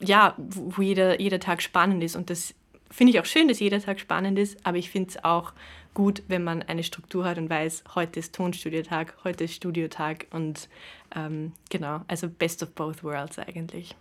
ja, 0.00 0.34
wo 0.38 0.82
jeder, 0.82 1.20
jeder 1.20 1.40
Tag 1.40 1.62
spannend 1.62 2.02
ist. 2.04 2.16
Und 2.16 2.30
das 2.30 2.54
finde 2.90 3.12
ich 3.12 3.20
auch 3.20 3.24
schön, 3.24 3.48
dass 3.48 3.60
jeder 3.60 3.80
Tag 3.80 4.00
spannend 4.00 4.38
ist, 4.38 4.58
aber 4.64 4.76
ich 4.76 4.90
finde 4.90 5.10
es 5.10 5.24
auch 5.24 5.52
gut, 5.94 6.22
wenn 6.28 6.44
man 6.44 6.62
eine 6.62 6.82
Struktur 6.82 7.24
hat 7.24 7.38
und 7.38 7.50
weiß, 7.50 7.84
heute 7.94 8.20
ist 8.20 8.34
Tonstudiotag, 8.34 9.14
heute 9.24 9.44
ist 9.44 9.54
Studiotag 9.54 10.26
und 10.30 10.68
ähm, 11.14 11.52
genau, 11.70 12.02
also 12.08 12.28
best 12.28 12.62
of 12.62 12.70
both 12.70 13.02
worlds 13.02 13.38
eigentlich. 13.38 13.96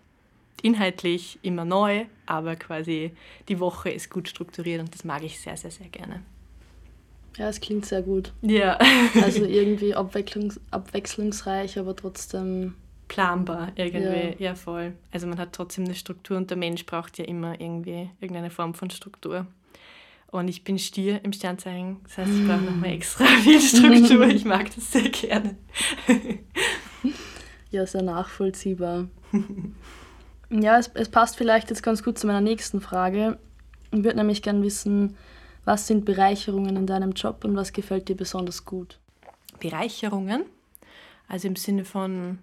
Inhaltlich 0.62 1.40
immer 1.42 1.66
neu, 1.66 2.06
aber 2.26 2.56
quasi 2.56 3.12
die 3.48 3.60
Woche 3.60 3.90
ist 3.90 4.10
gut 4.10 4.28
strukturiert 4.28 4.80
und 4.82 4.94
das 4.94 5.04
mag 5.04 5.24
ich 5.24 5.40
sehr, 5.40 5.58
sehr, 5.58 5.72
sehr 5.72 5.88
gerne. 5.88 6.24
Ja, 7.38 7.50
es 7.50 7.62
klingt 7.62 7.86
sehr 7.86 8.02
gut. 8.02 8.34
Ja. 8.42 8.78
also 9.22 9.46
irgendwie 9.46 9.94
abwechslungs 9.94 10.60
abwechslungsreich, 10.72 11.78
aber 11.78 11.96
trotzdem 11.96 12.76
planbar 13.08 13.72
irgendwie, 13.76 14.42
ja. 14.42 14.50
ja. 14.50 14.56
voll. 14.56 14.94
Also 15.12 15.28
man 15.28 15.38
hat 15.38 15.54
trotzdem 15.54 15.86
eine 15.86 15.96
Struktur 15.96 16.38
und 16.38 16.50
der 16.50 16.58
Mensch 16.58 16.86
braucht 16.86 17.18
ja 17.18 17.26
immer 17.26 17.60
irgendwie 17.60 18.10
irgendeine 18.20 18.50
Form 18.50 18.74
von 18.74 18.90
Struktur. 18.90 19.48
Und 20.30 20.50
ich 20.50 20.64
bin 20.64 20.78
Stier 20.78 21.24
im 21.24 21.32
Sternzeichen, 21.32 22.02
das 22.04 22.18
heißt, 22.18 22.32
ich 22.32 22.46
brauche 22.46 22.62
nochmal 22.62 22.90
extra 22.94 23.26
viel 23.44 23.62
Struktur. 23.62 24.28
Ich 24.28 24.46
mag 24.46 24.74
das 24.76 24.92
sehr 24.92 25.10
gerne. 25.10 25.56
ja, 27.72 27.86
sehr 27.86 28.04
nachvollziehbar. 28.04 29.08
ja, 30.50 30.78
es, 30.78 30.92
es 30.94 31.10
passt 31.10 31.38
vielleicht 31.38 31.70
jetzt 31.70 31.84
ganz 31.84 32.04
gut 32.04 32.20
zu 32.20 32.28
meiner 32.28 32.42
nächsten 32.42 32.82
Frage. 32.82 33.38
Ich 33.92 34.04
würde 34.04 34.18
nämlich 34.18 34.42
gerne 34.42 34.62
wissen, 34.64 35.16
was 35.64 35.88
sind 35.88 36.06
Bereicherungen 36.06 36.76
in 36.76 36.88
deinem 36.88 37.12
Job 37.12 37.46
und 37.46 37.56
was 37.56 37.72
gefällt 37.72 38.10
dir 38.10 38.16
besonders 38.16 38.66
gut? 38.66 39.00
Bereicherungen? 39.60 40.46
Also 41.28 41.48
im 41.48 41.56
Sinne 41.56 41.84
von 41.84 42.40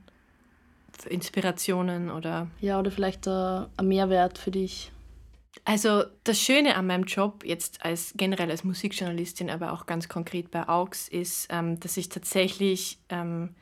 Inspirationen 1.07 2.11
oder. 2.11 2.49
Ja, 2.61 2.79
oder 2.79 2.91
vielleicht 2.91 3.27
ein 3.29 3.69
Mehrwert 3.83 4.39
für 4.39 4.51
dich. 4.51 4.91
Also 5.65 6.05
das 6.25 6.41
Schöne 6.41 6.77
an 6.77 6.87
meinem 6.87 7.05
Job, 7.05 7.45
jetzt 7.45 7.85
als 7.85 8.13
generell 8.17 8.51
als 8.51 8.65
Musikjournalistin, 8.65 9.51
aber 9.51 9.73
auch 9.73 9.87
ganz 9.87 10.09
konkret 10.09 10.51
bei 10.51 10.69
AUX, 10.69 11.09
ist, 11.09 11.49
ähm, 11.51 11.81
dass 11.81 11.97
ich 11.97 12.09
tatsächlich 12.09 12.99
ähm, 13.09 13.55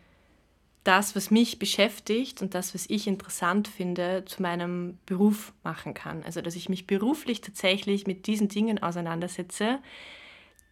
das, 0.84 1.14
was 1.14 1.30
mich 1.30 1.58
beschäftigt 1.58 2.42
und 2.42 2.54
das, 2.54 2.74
was 2.74 2.86
ich 2.88 3.06
interessant 3.06 3.68
finde, 3.68 4.24
zu 4.26 4.42
meinem 4.42 4.98
Beruf 5.06 5.52
machen 5.62 5.94
kann. 5.94 6.24
Also 6.24 6.40
dass 6.40 6.56
ich 6.56 6.68
mich 6.68 6.86
beruflich 6.86 7.40
tatsächlich 7.40 8.06
mit 8.06 8.26
diesen 8.26 8.48
Dingen 8.48 8.82
auseinandersetze, 8.82 9.78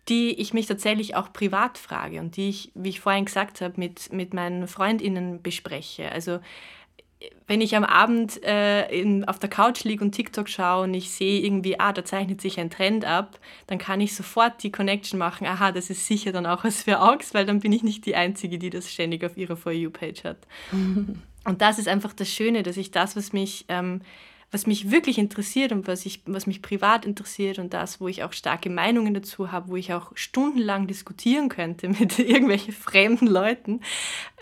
die 0.09 0.41
ich 0.41 0.55
mich 0.55 0.67
tatsächlich 0.67 1.15
auch 1.15 1.33
privat 1.33 1.79
frage 1.79 2.21
und 2.21 2.37
die 2.37 2.49
ich, 2.49 2.73
wie 2.75 2.89
ich 2.89 3.01
vorhin 3.01 3.27
gesagt 3.27 3.61
habe, 3.61 3.75
mit, 3.77 4.13
mit 4.13 4.35
meinen 4.35 4.67
Freundinnen 4.67 5.43
bespreche. 5.43 6.11
Also 6.11 6.41
wenn 7.47 7.61
ich 7.61 7.77
am 7.77 7.85
Abend 7.85 8.43
äh, 8.45 8.89
in, 8.89 9.25
auf 9.27 9.39
der 9.39 9.51
Couch 9.51 9.85
liege 9.85 10.03
und 10.03 10.13
TikTok 10.13 10.49
schaue 10.49 10.85
und 10.85 10.95
ich 10.95 11.11
sehe 11.11 11.41
irgendwie, 11.41 11.79
ah, 11.79 11.93
da 11.93 12.05
zeichnet 12.05 12.41
sich 12.41 12.59
ein 12.59 12.71
Trend 12.71 13.05
ab, 13.05 13.39
dann 13.67 13.79
kann 13.79 14.01
ich 14.01 14.15
sofort 14.15 14.63
die 14.63 14.73
Connection 14.73 15.19
machen, 15.19 15.47
aha, 15.47 15.73
das 15.73 15.91
ist 15.91 16.07
sicher 16.07 16.33
dann 16.33 16.47
auch 16.47 16.65
was 16.65 16.85
für 16.85 17.01
AUX, 17.01 17.35
weil 17.35 17.45
dann 17.45 17.61
bin 17.61 17.73
ich 17.73 17.83
nicht 17.83 18.07
die 18.07 18.17
Einzige, 18.17 18.59
die 18.59 18.71
das 18.71 18.91
ständig 18.91 19.25
auf 19.25 19.37
ihrer 19.37 19.57
For 19.57 19.73
You-Page 19.73 20.25
hat. 20.25 20.39
und 21.45 21.61
das 21.63 21.79
ist 21.79 21.89
einfach 21.89 22.15
das 22.15 22.31
Schöne, 22.31 22.63
dass 22.63 22.77
ich 22.77 22.91
das, 22.91 23.17
was 23.17 23.33
mich 23.33 23.67
ähm, 23.69 24.01
was 24.51 24.67
mich 24.67 24.91
wirklich 24.91 25.19
interessiert 25.19 25.73
und 25.73 25.87
was, 25.87 26.05
ich, 26.07 26.23
was 26.27 26.47
mich 26.47 26.63
privat 26.63 27.05
interessiert 27.05 27.59
und 27.59 27.73
das, 27.73 28.01
wo 28.01 28.09
ich 28.09 28.25
auch 28.25 28.33
starke 28.33 28.69
Meinungen 28.69 29.15
dazu 29.15 29.53
habe, 29.53 29.69
wo 29.69 29.77
ich 29.77 29.93
auch 29.93 30.13
stundenlang 30.15 30.87
diskutieren 30.87 31.49
könnte 31.49 31.89
mit 32.01 32.19
irgendwelchen 32.19 32.75
fremden 32.75 33.27
Leuten, 33.27 33.81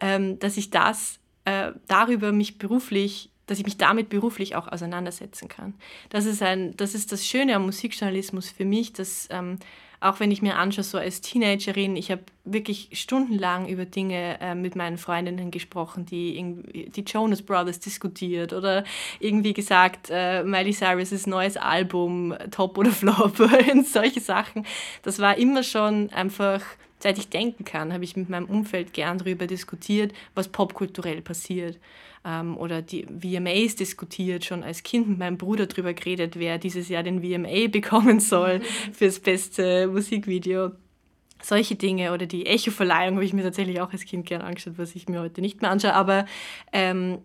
ähm, 0.00 0.38
dass 0.38 0.56
ich 0.56 0.70
das 0.70 1.18
äh, 1.44 1.72
darüber 1.86 2.32
mich 2.32 2.58
beruflich 2.58 3.30
dass 3.48 3.58
ich 3.58 3.64
mich 3.64 3.78
damit 3.78 4.08
beruflich 4.08 4.54
auch 4.54 4.68
auseinandersetzen 4.68 5.48
kann. 5.48 5.74
Das 6.10 6.26
ist, 6.26 6.42
ein, 6.42 6.76
das, 6.76 6.94
ist 6.94 7.10
das 7.10 7.26
Schöne 7.26 7.56
am 7.56 7.64
Musikjournalismus 7.64 8.50
für 8.50 8.64
mich, 8.64 8.92
dass 8.92 9.26
ähm, 9.30 9.58
auch 10.00 10.20
wenn 10.20 10.30
ich 10.30 10.42
mir 10.42 10.56
anschaue, 10.56 10.84
so 10.84 10.98
als 10.98 11.22
Teenagerin, 11.22 11.96
ich 11.96 12.12
habe 12.12 12.22
wirklich 12.44 12.90
stundenlang 12.92 13.66
über 13.66 13.84
Dinge 13.84 14.38
äh, 14.40 14.54
mit 14.54 14.76
meinen 14.76 14.96
Freundinnen 14.96 15.50
gesprochen, 15.50 16.06
die 16.06 16.88
die 16.88 17.00
Jonas 17.02 17.42
Brothers 17.42 17.80
diskutiert 17.80 18.52
oder 18.52 18.84
irgendwie 19.18 19.54
gesagt, 19.54 20.08
äh, 20.10 20.44
Miley 20.44 20.72
Cyrus' 20.72 21.26
neues 21.26 21.56
Album, 21.56 22.34
Top 22.52 22.78
oder 22.78 22.92
Flop, 22.92 23.40
und 23.72 23.88
solche 23.88 24.20
Sachen. 24.20 24.64
Das 25.02 25.18
war 25.18 25.36
immer 25.36 25.64
schon 25.64 26.10
einfach 26.10 26.62
seit 27.00 27.18
ich 27.18 27.28
denken 27.28 27.64
kann, 27.64 27.92
habe 27.92 28.02
ich 28.02 28.16
mit 28.16 28.28
meinem 28.28 28.46
Umfeld 28.46 28.92
gern 28.92 29.18
darüber 29.18 29.46
diskutiert, 29.46 30.12
was 30.34 30.48
popkulturell 30.48 31.22
passiert 31.22 31.78
ähm, 32.24 32.56
oder 32.56 32.82
die 32.82 33.06
VMAs 33.06 33.76
diskutiert, 33.76 34.44
schon 34.44 34.62
als 34.62 34.82
Kind 34.82 35.08
mit 35.08 35.18
meinem 35.18 35.38
Bruder 35.38 35.66
darüber 35.66 35.94
geredet, 35.94 36.38
wer 36.38 36.58
dieses 36.58 36.88
Jahr 36.88 37.02
den 37.02 37.22
VMA 37.22 37.68
bekommen 37.70 38.20
soll 38.20 38.60
fürs 38.92 39.20
beste 39.20 39.88
Musikvideo. 39.88 40.72
Solche 41.40 41.76
Dinge 41.76 42.12
oder 42.12 42.26
die 42.26 42.46
Echo-Verleihung 42.46 43.14
habe 43.14 43.24
ich 43.24 43.32
mir 43.32 43.44
tatsächlich 43.44 43.80
auch 43.80 43.92
als 43.92 44.04
Kind 44.04 44.26
gern 44.26 44.42
angeschaut, 44.42 44.74
was 44.76 44.96
ich 44.96 45.08
mir 45.08 45.20
heute 45.20 45.40
nicht 45.40 45.62
mehr 45.62 45.70
anschaue. 45.70 45.94
Aber 45.94 46.26
ähm, 46.72 47.18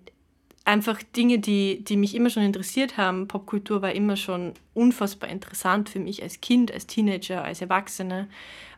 einfach 0.65 1.01
Dinge, 1.01 1.39
die, 1.39 1.83
die 1.83 1.97
mich 1.97 2.15
immer 2.15 2.29
schon 2.29 2.43
interessiert 2.43 2.97
haben. 2.97 3.27
Popkultur 3.27 3.81
war 3.81 3.93
immer 3.93 4.15
schon 4.15 4.53
unfassbar 4.73 5.29
interessant 5.29 5.89
für 5.89 5.99
mich 5.99 6.23
als 6.23 6.41
Kind, 6.41 6.71
als 6.71 6.87
Teenager, 6.87 7.43
als 7.43 7.61
Erwachsene. 7.61 8.27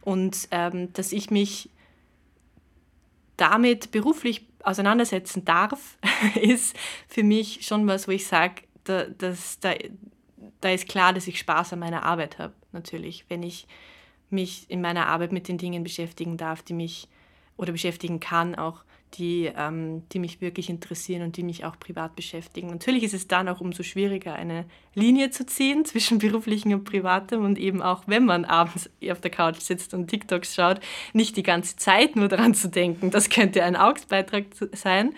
Und 0.01 0.47
ähm, 0.51 0.93
dass 0.93 1.11
ich 1.11 1.29
mich 1.31 1.69
damit 3.37 3.91
beruflich 3.91 4.47
auseinandersetzen 4.63 5.45
darf, 5.45 5.97
ist 6.41 6.75
für 7.07 7.23
mich 7.23 7.65
schon 7.65 7.87
was, 7.87 8.07
wo 8.07 8.11
ich 8.11 8.27
sage, 8.27 8.63
da, 8.83 9.05
da, 9.05 9.33
da 10.61 10.69
ist 10.69 10.87
klar, 10.87 11.13
dass 11.13 11.27
ich 11.27 11.39
Spaß 11.39 11.73
an 11.73 11.79
meiner 11.79 12.03
Arbeit 12.03 12.39
habe, 12.39 12.53
natürlich. 12.71 13.25
Wenn 13.29 13.43
ich 13.43 13.67
mich 14.29 14.69
in 14.69 14.81
meiner 14.81 15.07
Arbeit 15.07 15.31
mit 15.31 15.47
den 15.47 15.57
Dingen 15.57 15.83
beschäftigen 15.83 16.37
darf, 16.37 16.61
die 16.61 16.73
mich 16.73 17.07
oder 17.57 17.71
beschäftigen 17.71 18.19
kann, 18.19 18.55
auch 18.55 18.83
die, 19.17 19.51
ähm, 19.55 20.03
die 20.11 20.19
mich 20.19 20.41
wirklich 20.41 20.69
interessieren 20.69 21.23
und 21.23 21.37
die 21.37 21.43
mich 21.43 21.65
auch 21.65 21.79
privat 21.79 22.15
beschäftigen. 22.15 22.67
Natürlich 22.69 23.03
ist 23.03 23.13
es 23.13 23.27
dann 23.27 23.47
auch 23.47 23.61
umso 23.61 23.83
schwieriger, 23.83 24.35
eine 24.35 24.65
Linie 24.93 25.29
zu 25.29 25.45
ziehen 25.45 25.85
zwischen 25.85 26.19
beruflichem 26.19 26.73
und 26.73 26.83
privatem 26.83 27.43
und 27.43 27.57
eben 27.57 27.81
auch, 27.81 28.03
wenn 28.07 28.25
man 28.25 28.45
abends 28.45 28.89
auf 29.09 29.21
der 29.21 29.31
Couch 29.31 29.59
sitzt 29.59 29.93
und 29.93 30.07
TikToks 30.07 30.55
schaut, 30.55 30.79
nicht 31.13 31.37
die 31.37 31.43
ganze 31.43 31.75
Zeit 31.75 32.15
nur 32.15 32.27
daran 32.27 32.53
zu 32.53 32.69
denken, 32.69 33.11
das 33.11 33.29
könnte 33.29 33.63
ein 33.63 33.75
Augsbeitrag 33.75 34.45
sein, 34.73 35.13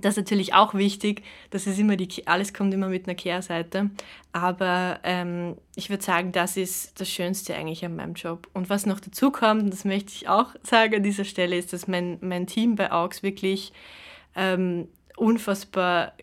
das 0.00 0.14
ist 0.16 0.24
natürlich 0.24 0.54
auch 0.54 0.74
wichtig, 0.74 1.22
dass 1.50 1.66
es 1.66 1.78
immer 1.78 1.96
die, 1.96 2.26
alles 2.26 2.54
kommt 2.54 2.72
immer 2.72 2.88
mit 2.88 3.06
einer 3.06 3.14
Kehrseite. 3.14 3.90
Aber 4.32 5.00
ähm, 5.02 5.56
ich 5.76 5.90
würde 5.90 6.02
sagen, 6.02 6.32
das 6.32 6.56
ist 6.56 6.98
das 6.98 7.10
Schönste 7.10 7.54
eigentlich 7.54 7.84
an 7.84 7.96
meinem 7.96 8.14
Job. 8.14 8.48
Und 8.54 8.70
was 8.70 8.86
noch 8.86 9.00
dazu 9.00 9.30
kommt, 9.30 9.62
und 9.62 9.70
das 9.70 9.84
möchte 9.84 10.12
ich 10.14 10.28
auch 10.28 10.54
sagen 10.62 10.96
an 10.96 11.02
dieser 11.02 11.24
Stelle, 11.24 11.56
ist, 11.56 11.72
dass 11.72 11.88
mein, 11.88 12.18
mein 12.20 12.46
Team 12.46 12.76
bei 12.76 12.90
AUX 12.90 13.22
wirklich 13.22 13.72
ähm, 14.34 14.88
unfassbar 15.16 16.14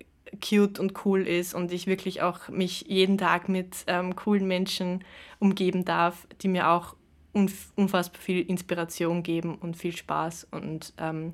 cute 0.47 0.79
und 0.79 1.05
cool 1.05 1.27
ist 1.27 1.53
und 1.53 1.71
ich 1.71 1.87
wirklich 1.87 2.21
auch 2.21 2.49
mich 2.49 2.85
jeden 2.87 3.17
Tag 3.17 3.49
mit 3.49 3.83
ähm, 3.87 4.15
coolen 4.15 4.47
Menschen 4.47 5.03
umgeben 5.39 5.85
darf, 5.85 6.27
die 6.41 6.47
mir 6.47 6.69
auch 6.69 6.95
unfassbar 7.33 8.21
viel 8.21 8.41
Inspiration 8.41 9.23
geben 9.23 9.55
und 9.55 9.77
viel 9.77 9.95
Spaß 9.95 10.47
und 10.51 10.93
ähm, 10.97 11.33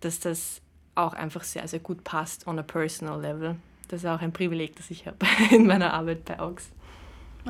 dass 0.00 0.20
das 0.20 0.60
auch 0.96 1.12
einfach 1.12 1.44
sehr, 1.44 1.66
sehr 1.68 1.80
gut 1.80 2.04
passt 2.04 2.46
on 2.46 2.58
a 2.58 2.62
personal 2.62 3.20
level. 3.20 3.56
Das 3.88 4.02
ist 4.02 4.06
auch 4.06 4.20
ein 4.20 4.32
Privileg, 4.32 4.76
das 4.76 4.90
ich 4.90 5.06
habe 5.06 5.18
in 5.50 5.66
meiner 5.66 5.92
Arbeit 5.92 6.24
bei 6.24 6.38
AUX. 6.38 6.70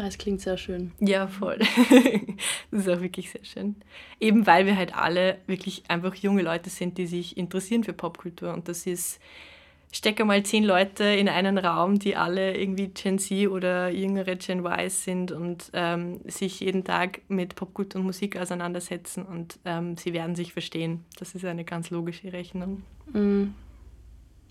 Es 0.05 0.19
klingt 0.19 0.43
sehr 0.43 0.59
schön. 0.59 0.93
Ja, 1.01 1.27
voll. 1.27 1.59
das 2.71 2.81
ist 2.81 2.89
auch 2.89 3.01
wirklich 3.01 3.31
sehr 3.31 3.45
schön. 3.45 3.77
Eben 4.21 4.47
weil 4.47 4.67
wir 4.67 4.77
halt 4.77 4.95
alle 4.95 5.39
wirklich 5.47 5.85
einfach 5.89 6.15
junge 6.15 6.43
Leute 6.43 6.69
sind, 6.69 6.99
die 6.99 7.07
sich 7.07 7.39
interessieren 7.39 7.83
für 7.83 7.95
Popkultur. 7.95 8.53
Und 8.53 8.69
das 8.69 8.87
ist, 8.87 9.19
stecke 9.93 10.25
mal 10.25 10.43
zehn 10.43 10.65
Leute 10.65 11.05
in 11.05 11.29
einen 11.29 11.59
Raum, 11.59 11.99
die 11.99 12.17
alle 12.17 12.57
irgendwie 12.57 12.89
Gen 12.89 13.19
Z 13.19 13.49
oder 13.49 13.89
jüngere 13.89 14.37
Gen 14.37 14.65
Y 14.65 14.91
sind 14.91 15.33
und 15.33 15.71
ähm, 15.73 16.21
sich 16.25 16.61
jeden 16.61 16.85
Tag 16.85 17.23
mit 17.29 17.55
Popkultur 17.55 18.01
und 18.01 18.07
Musik 18.07 18.37
auseinandersetzen 18.37 19.25
und 19.25 19.59
ähm, 19.65 19.97
sie 19.97 20.13
werden 20.13 20.37
sich 20.37 20.53
verstehen. 20.53 21.05
Das 21.19 21.35
ist 21.35 21.45
eine 21.45 21.65
ganz 21.65 21.91
logische 21.91 22.33
Rechnung. 22.33 22.83
Mm. 23.13 23.55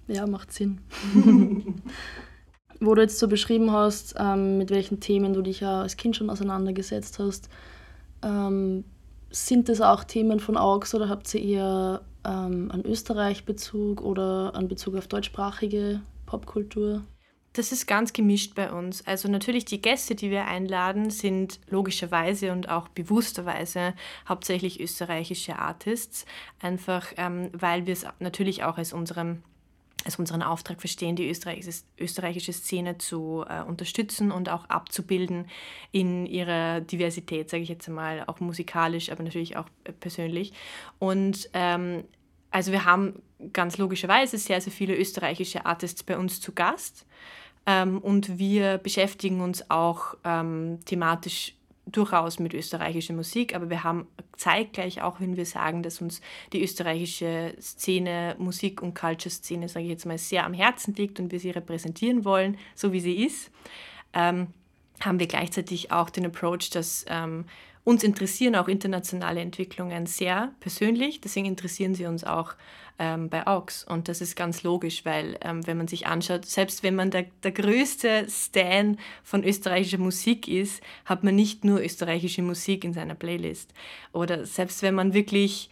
Ja, 0.08 0.28
macht 0.28 0.52
Sinn. 0.54 0.80
Wo 2.80 2.94
du 2.94 3.02
jetzt 3.02 3.20
so 3.20 3.28
beschrieben 3.28 3.72
hast, 3.72 4.16
ähm, 4.20 4.58
mit 4.58 4.70
welchen 4.70 5.00
Themen 5.00 5.34
du 5.34 5.42
dich 5.42 5.62
ja 5.62 5.82
als 5.82 5.98
Kind 5.98 6.16
schon 6.16 6.30
auseinandergesetzt 6.30 7.20
hast, 7.20 7.50
ähm, 8.22 8.84
sind 9.30 9.70
das 9.70 9.82
auch 9.82 10.04
Themen 10.04 10.40
von 10.40 10.58
AUX 10.58 10.94
oder 10.94 11.10
habt 11.10 11.34
ihr 11.34 11.42
eher 11.42 12.02
ähm, 12.26 12.72
an 12.72 12.84
Österreich 12.86 13.46
Bezug 13.46 14.02
oder 14.02 14.54
an 14.56 14.68
Bezug 14.68 14.96
auf 14.96 15.08
deutschsprachige 15.08 16.02
Popkultur? 16.26 17.04
Das 17.54 17.72
ist 17.72 17.88
ganz 17.88 18.12
gemischt 18.12 18.54
bei 18.54 18.70
uns. 18.70 19.08
Also 19.08 19.30
natürlich 19.30 19.64
die 19.64 19.82
Gäste, 19.82 20.14
die 20.14 20.30
wir 20.30 20.46
einladen, 20.46 21.10
sind 21.10 21.62
logischerweise 21.70 22.52
und 22.52 22.68
auch 22.68 22.90
bewussterweise 22.90 23.94
hauptsächlich 24.28 24.82
österreichische 24.82 25.58
Artists, 25.58 26.26
einfach 26.60 27.14
ähm, 27.16 27.50
weil 27.54 27.86
wir 27.86 27.94
es 27.94 28.06
natürlich 28.20 28.64
auch 28.66 28.78
als 28.78 28.92
unserem 28.92 29.42
als 30.06 30.18
unseren 30.18 30.44
Auftrag 30.44 30.80
verstehen, 30.80 31.16
die 31.16 31.28
österreichische 31.28 32.54
Szene 32.54 32.98
zu 32.98 33.44
äh, 33.50 33.64
unterstützen 33.64 34.32
und 34.32 34.50
auch 34.50 34.70
abzubilden 34.70 35.48
in 35.92 36.26
ihrer 36.26 36.82
Diversität, 36.82 37.50
sage 37.50 37.64
ich 37.64 37.70
jetzt 37.70 37.88
einmal, 37.88 38.24
auch 38.28 38.40
musikalisch, 38.40 39.10
aber 39.12 39.24
natürlich 39.24 39.58
auch 39.58 39.66
äh, 39.84 39.92
persönlich. 39.92 40.54
Und 41.00 41.50
ähm, 41.54 42.04
also 42.52 42.72
wir 42.72 42.86
haben 42.86 43.22
ganz 43.52 43.78
logischerweise 43.78 44.38
sehr, 44.38 44.62
sehr 44.62 44.72
viele 44.72 44.96
österreichische 44.96 45.66
Artists 45.66 46.04
bei 46.04 46.18
uns 46.18 46.40
zu 46.40 46.54
Gast. 46.54 47.06
Ähm, 47.66 47.98
und 47.98 48.38
wir 48.38 48.78
beschäftigen 48.78 49.42
uns 49.42 49.70
auch 49.72 50.16
ähm, 50.24 50.80
thematisch 50.86 51.55
durchaus 51.86 52.40
mit 52.40 52.54
österreichischer 52.54 53.14
Musik, 53.14 53.56
aber 53.56 53.70
wir 53.70 53.84
haben 53.84 54.08
zeitgleich 54.36 55.02
auch, 55.02 55.20
wenn 55.20 55.38
wir 55.38 55.46
sagen, 55.46 55.84
dass 55.84 56.02
uns 56.02 56.22
die 56.52 56.64
österreichische 56.64 57.56
Szene, 57.62 58.36
Musik- 58.40 58.82
und 58.82 58.96
Culture-Szene, 58.96 59.70
sage 59.70 59.86
ich 59.86 59.92
jetzt 59.92 60.06
mal, 60.06 60.18
sehr 60.18 60.46
am 60.46 60.54
Herzen 60.54 60.96
liegt 60.96 61.20
und 61.20 61.32
wir 61.32 61.40
sie 61.40 61.52
repräsentieren 61.52 62.26
wollen, 62.26 62.58
so 62.74 62.92
wie 62.92 63.00
sie 63.00 63.26
ist, 63.26 63.52
ähm, 64.14 64.48
haben 65.02 65.20
wir 65.20 65.28
gleichzeitig 65.28 65.92
auch 65.92 66.10
den 66.10 66.26
Approach, 66.26 66.70
dass 66.72 67.06
ähm, 67.08 67.46
uns 67.86 68.04
interessieren 68.04 68.56
auch 68.56 68.68
internationale 68.68 69.40
Entwicklungen 69.40 70.08
sehr 70.08 70.52
persönlich, 70.60 71.22
deswegen 71.22 71.46
interessieren 71.46 71.96
sie 71.96 72.08
uns 72.08 72.24
auch 72.24 72.56
ähm, 72.98 73.30
bei 73.30 73.46
AUX. 73.46 73.84
Und 73.84 74.08
das 74.08 74.22
ist 74.22 74.36
ganz 74.36 74.64
logisch, 74.64 75.06
weil 75.06 75.38
ähm, 75.42 75.66
wenn 75.68 75.78
man 75.78 75.88
sich 75.88 76.08
anschaut, 76.08 76.46
selbst 76.46 76.82
wenn 76.84 76.96
man 76.96 77.12
der, 77.12 77.28
der 77.44 77.52
größte 77.52 78.26
Stan 78.28 78.98
von 79.24 79.44
österreichischer 79.44 80.00
Musik 80.00 80.48
ist, 80.48 80.82
hat 81.06 81.24
man 81.24 81.36
nicht 81.36 81.64
nur 81.64 81.80
österreichische 81.80 82.42
Musik 82.42 82.84
in 82.84 82.94
seiner 82.94 83.16
Playlist. 83.16 83.74
Oder 84.14 84.46
selbst 84.46 84.82
wenn 84.82 84.96
man 84.96 85.14
wirklich 85.14 85.70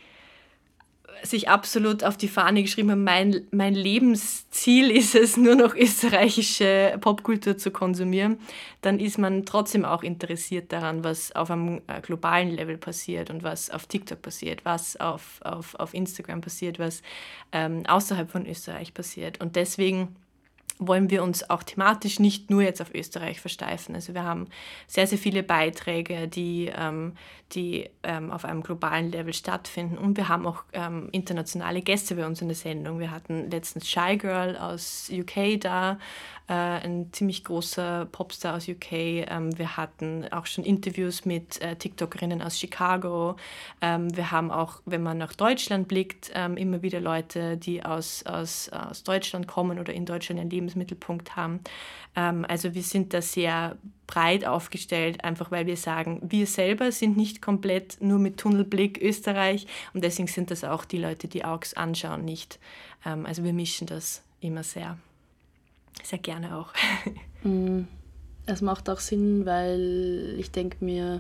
sich 1.22 1.50
absolut 1.50 2.03
auf 2.03 2.17
die 2.17 2.27
Fahne 2.27 2.63
geschrieben 2.63 2.91
haben, 2.91 3.03
mein, 3.03 3.48
mein 3.51 3.74
Lebensziel 3.74 4.91
ist 4.91 5.15
es, 5.15 5.38
nur 5.38 5.55
noch 5.55 5.75
österreichische 5.75 6.98
Popkultur 7.00 7.58
zu 7.58 7.72
konsumieren, 7.72 8.38
dann 8.82 9.00
ist 9.00 9.17
man 9.17 9.46
trotzdem 9.46 9.86
auch 9.86 10.03
interessiert 10.03 10.72
daran, 10.72 11.03
was 11.03 11.34
auf 11.36 11.51
einem 11.51 11.82
äh, 11.88 12.01
globalen 12.01 12.50
Level 12.50 12.77
passiert 12.77 13.29
und 13.29 13.43
was 13.43 13.70
auf 13.70 13.86
TikTok 13.86 14.22
passiert, 14.22 14.65
was 14.65 14.98
auf, 14.98 15.39
auf, 15.43 15.75
auf 15.75 15.93
Instagram 15.93 16.41
passiert, 16.41 16.79
was 16.79 17.01
ähm, 17.51 17.84
außerhalb 17.88 18.29
von 18.29 18.46
Österreich 18.46 18.93
passiert. 18.93 19.41
Und 19.41 19.55
deswegen 19.55 20.15
wollen 20.80 21.10
wir 21.10 21.24
uns 21.24 21.50
auch 21.50 21.63
thematisch 21.63 22.20
nicht 22.20 22.50
nur 22.50 22.62
jetzt 22.63 22.82
auf 22.82 22.94
Österreich 22.94 23.39
versteifen. 23.39 23.96
Also 23.96 24.13
wir 24.13 24.24
haben 24.24 24.48
sehr, 24.88 25.08
sehr 25.08 25.18
viele 25.18 25.44
Beiträge, 25.44 26.27
die, 26.27 26.72
ähm, 26.75 27.14
die 27.53 27.90
ähm, 28.03 28.31
auf 28.31 28.46
einem 28.46 28.64
globalen 28.64 29.12
Level 29.12 29.33
stattfinden 29.33 29.98
und 29.98 30.18
wir 30.18 30.29
haben 30.29 30.46
auch 30.46 30.64
ähm, 30.74 31.09
internationale 31.12 31.81
Gäste 31.81 32.16
bei 32.16 32.25
uns 32.25 32.42
in 32.42 32.48
der 32.48 32.55
Sendung. 32.55 33.00
Wir 33.00 33.12
hatten 33.12 33.50
letztens 33.50 33.90
Shy 33.90 34.18
Girl 34.18 34.57
aus 34.57 35.09
UK 35.12 35.59
da, 35.59 35.98
äh, 36.50 36.53
ein 36.53 37.14
ziemlich 37.14 37.46
großer 37.46 38.05
Popstar 38.12 38.57
aus 38.57 38.68
UK. 38.68 38.92
Ähm, 38.92 39.57
wir 39.57 39.77
hatten 39.77 40.25
auch 40.31 40.46
schon 40.46 40.66
Interviews 40.66 41.24
mit 41.24 41.62
äh, 41.62 41.75
TikTokerinnen 41.77 42.42
aus 42.42 42.59
Chicago. 42.59 43.38
Ähm, 43.81 44.16
wir 44.16 44.31
haben 44.31 44.51
auch, 44.51 44.81
wenn 44.86 45.03
man 45.03 45.18
nach 45.18 45.33
Deutschland 45.33 45.88
blickt, 45.88 46.31
ähm, 46.36 46.57
immer 46.57 46.81
wieder 46.81 47.00
Leute, 47.00 47.55
die 47.55 47.86
aus, 47.86 48.25
aus, 48.25 48.70
aus 48.70 49.03
Deutschland 49.03 49.48
kommen 49.48 49.79
oder 49.79 49.94
in 49.94 50.05
Deutschland 50.05 50.40
ihren 50.40 50.50
Lebensmittelpunkt 50.64 51.36
haben. 51.36 51.60
Ähm, 52.16 52.46
also 52.48 52.74
wir 52.74 52.84
sind 52.84 53.14
da 53.14 53.22
sehr 53.22 53.78
breit 54.08 54.46
aufgestellt, 54.46 55.24
einfach 55.24 55.52
weil 55.52 55.66
wir 55.66 55.78
sagen, 55.78 56.22
wir 56.24 56.48
selber 56.48 56.92
sind 56.92 57.18
nicht 57.18 57.42
komplett 57.42 57.98
nur 58.02 58.20
mit 58.20 58.38
Tunnelblick 58.38 59.02
Österreich 59.02 59.68
und 59.94 60.04
deswegen 60.04 60.28
sind 60.28 60.52
das 60.52 60.64
auch 60.64 60.86
die 60.86 60.98
Leute, 60.98 61.28
die 61.28 61.46
AUX 61.46 61.74
anschauen, 61.74 62.26
nicht. 62.26 62.60
Ähm, 63.06 63.26
also 63.26 63.44
wir 63.44 63.54
mischen 63.54 63.88
das 63.88 64.24
immer 64.40 64.64
sehr. 64.64 64.98
Sehr 66.04 66.20
gerne 66.20 66.58
auch. 66.58 66.74
Mm, 67.46 67.88
es 68.46 68.62
macht 68.62 68.90
auch 68.90 69.02
Sinn, 69.02 69.46
weil 69.46 70.38
ich 70.40 70.52
denke 70.52 70.78
mir, 70.80 71.20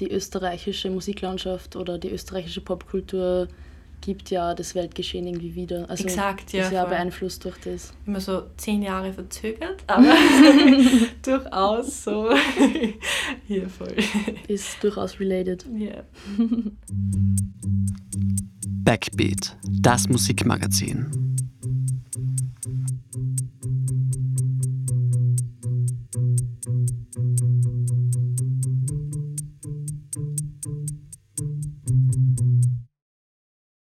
die 0.00 0.10
österreichische 0.10 0.90
Musiklandschaft 0.90 1.76
oder 1.76 1.96
die 1.96 2.10
österreichische 2.10 2.60
Popkultur 2.60 3.48
gibt 4.00 4.30
ja 4.30 4.54
das 4.54 4.74
Weltgeschehen 4.74 5.26
irgendwie 5.26 5.54
wieder. 5.54 5.88
Also 5.90 6.04
Exakt, 6.04 6.52
ja. 6.52 6.64
Ist 6.64 6.72
ja 6.72 6.84
beeinflusst 6.84 7.44
durch 7.44 7.58
das. 7.58 7.92
Immer 8.06 8.20
so 8.20 8.44
zehn 8.56 8.82
Jahre 8.82 9.12
verzögert, 9.12 9.82
aber 9.86 10.02
durchaus 11.22 12.04
so. 12.04 12.30
Hier 13.46 13.68
voll. 13.68 13.94
Ist 14.48 14.82
durchaus 14.82 15.18
related. 15.20 15.66
Ja. 15.76 15.86
Yeah. 15.86 16.04
Backbeat, 18.84 19.56
das 19.80 20.08
Musikmagazin. 20.08 21.35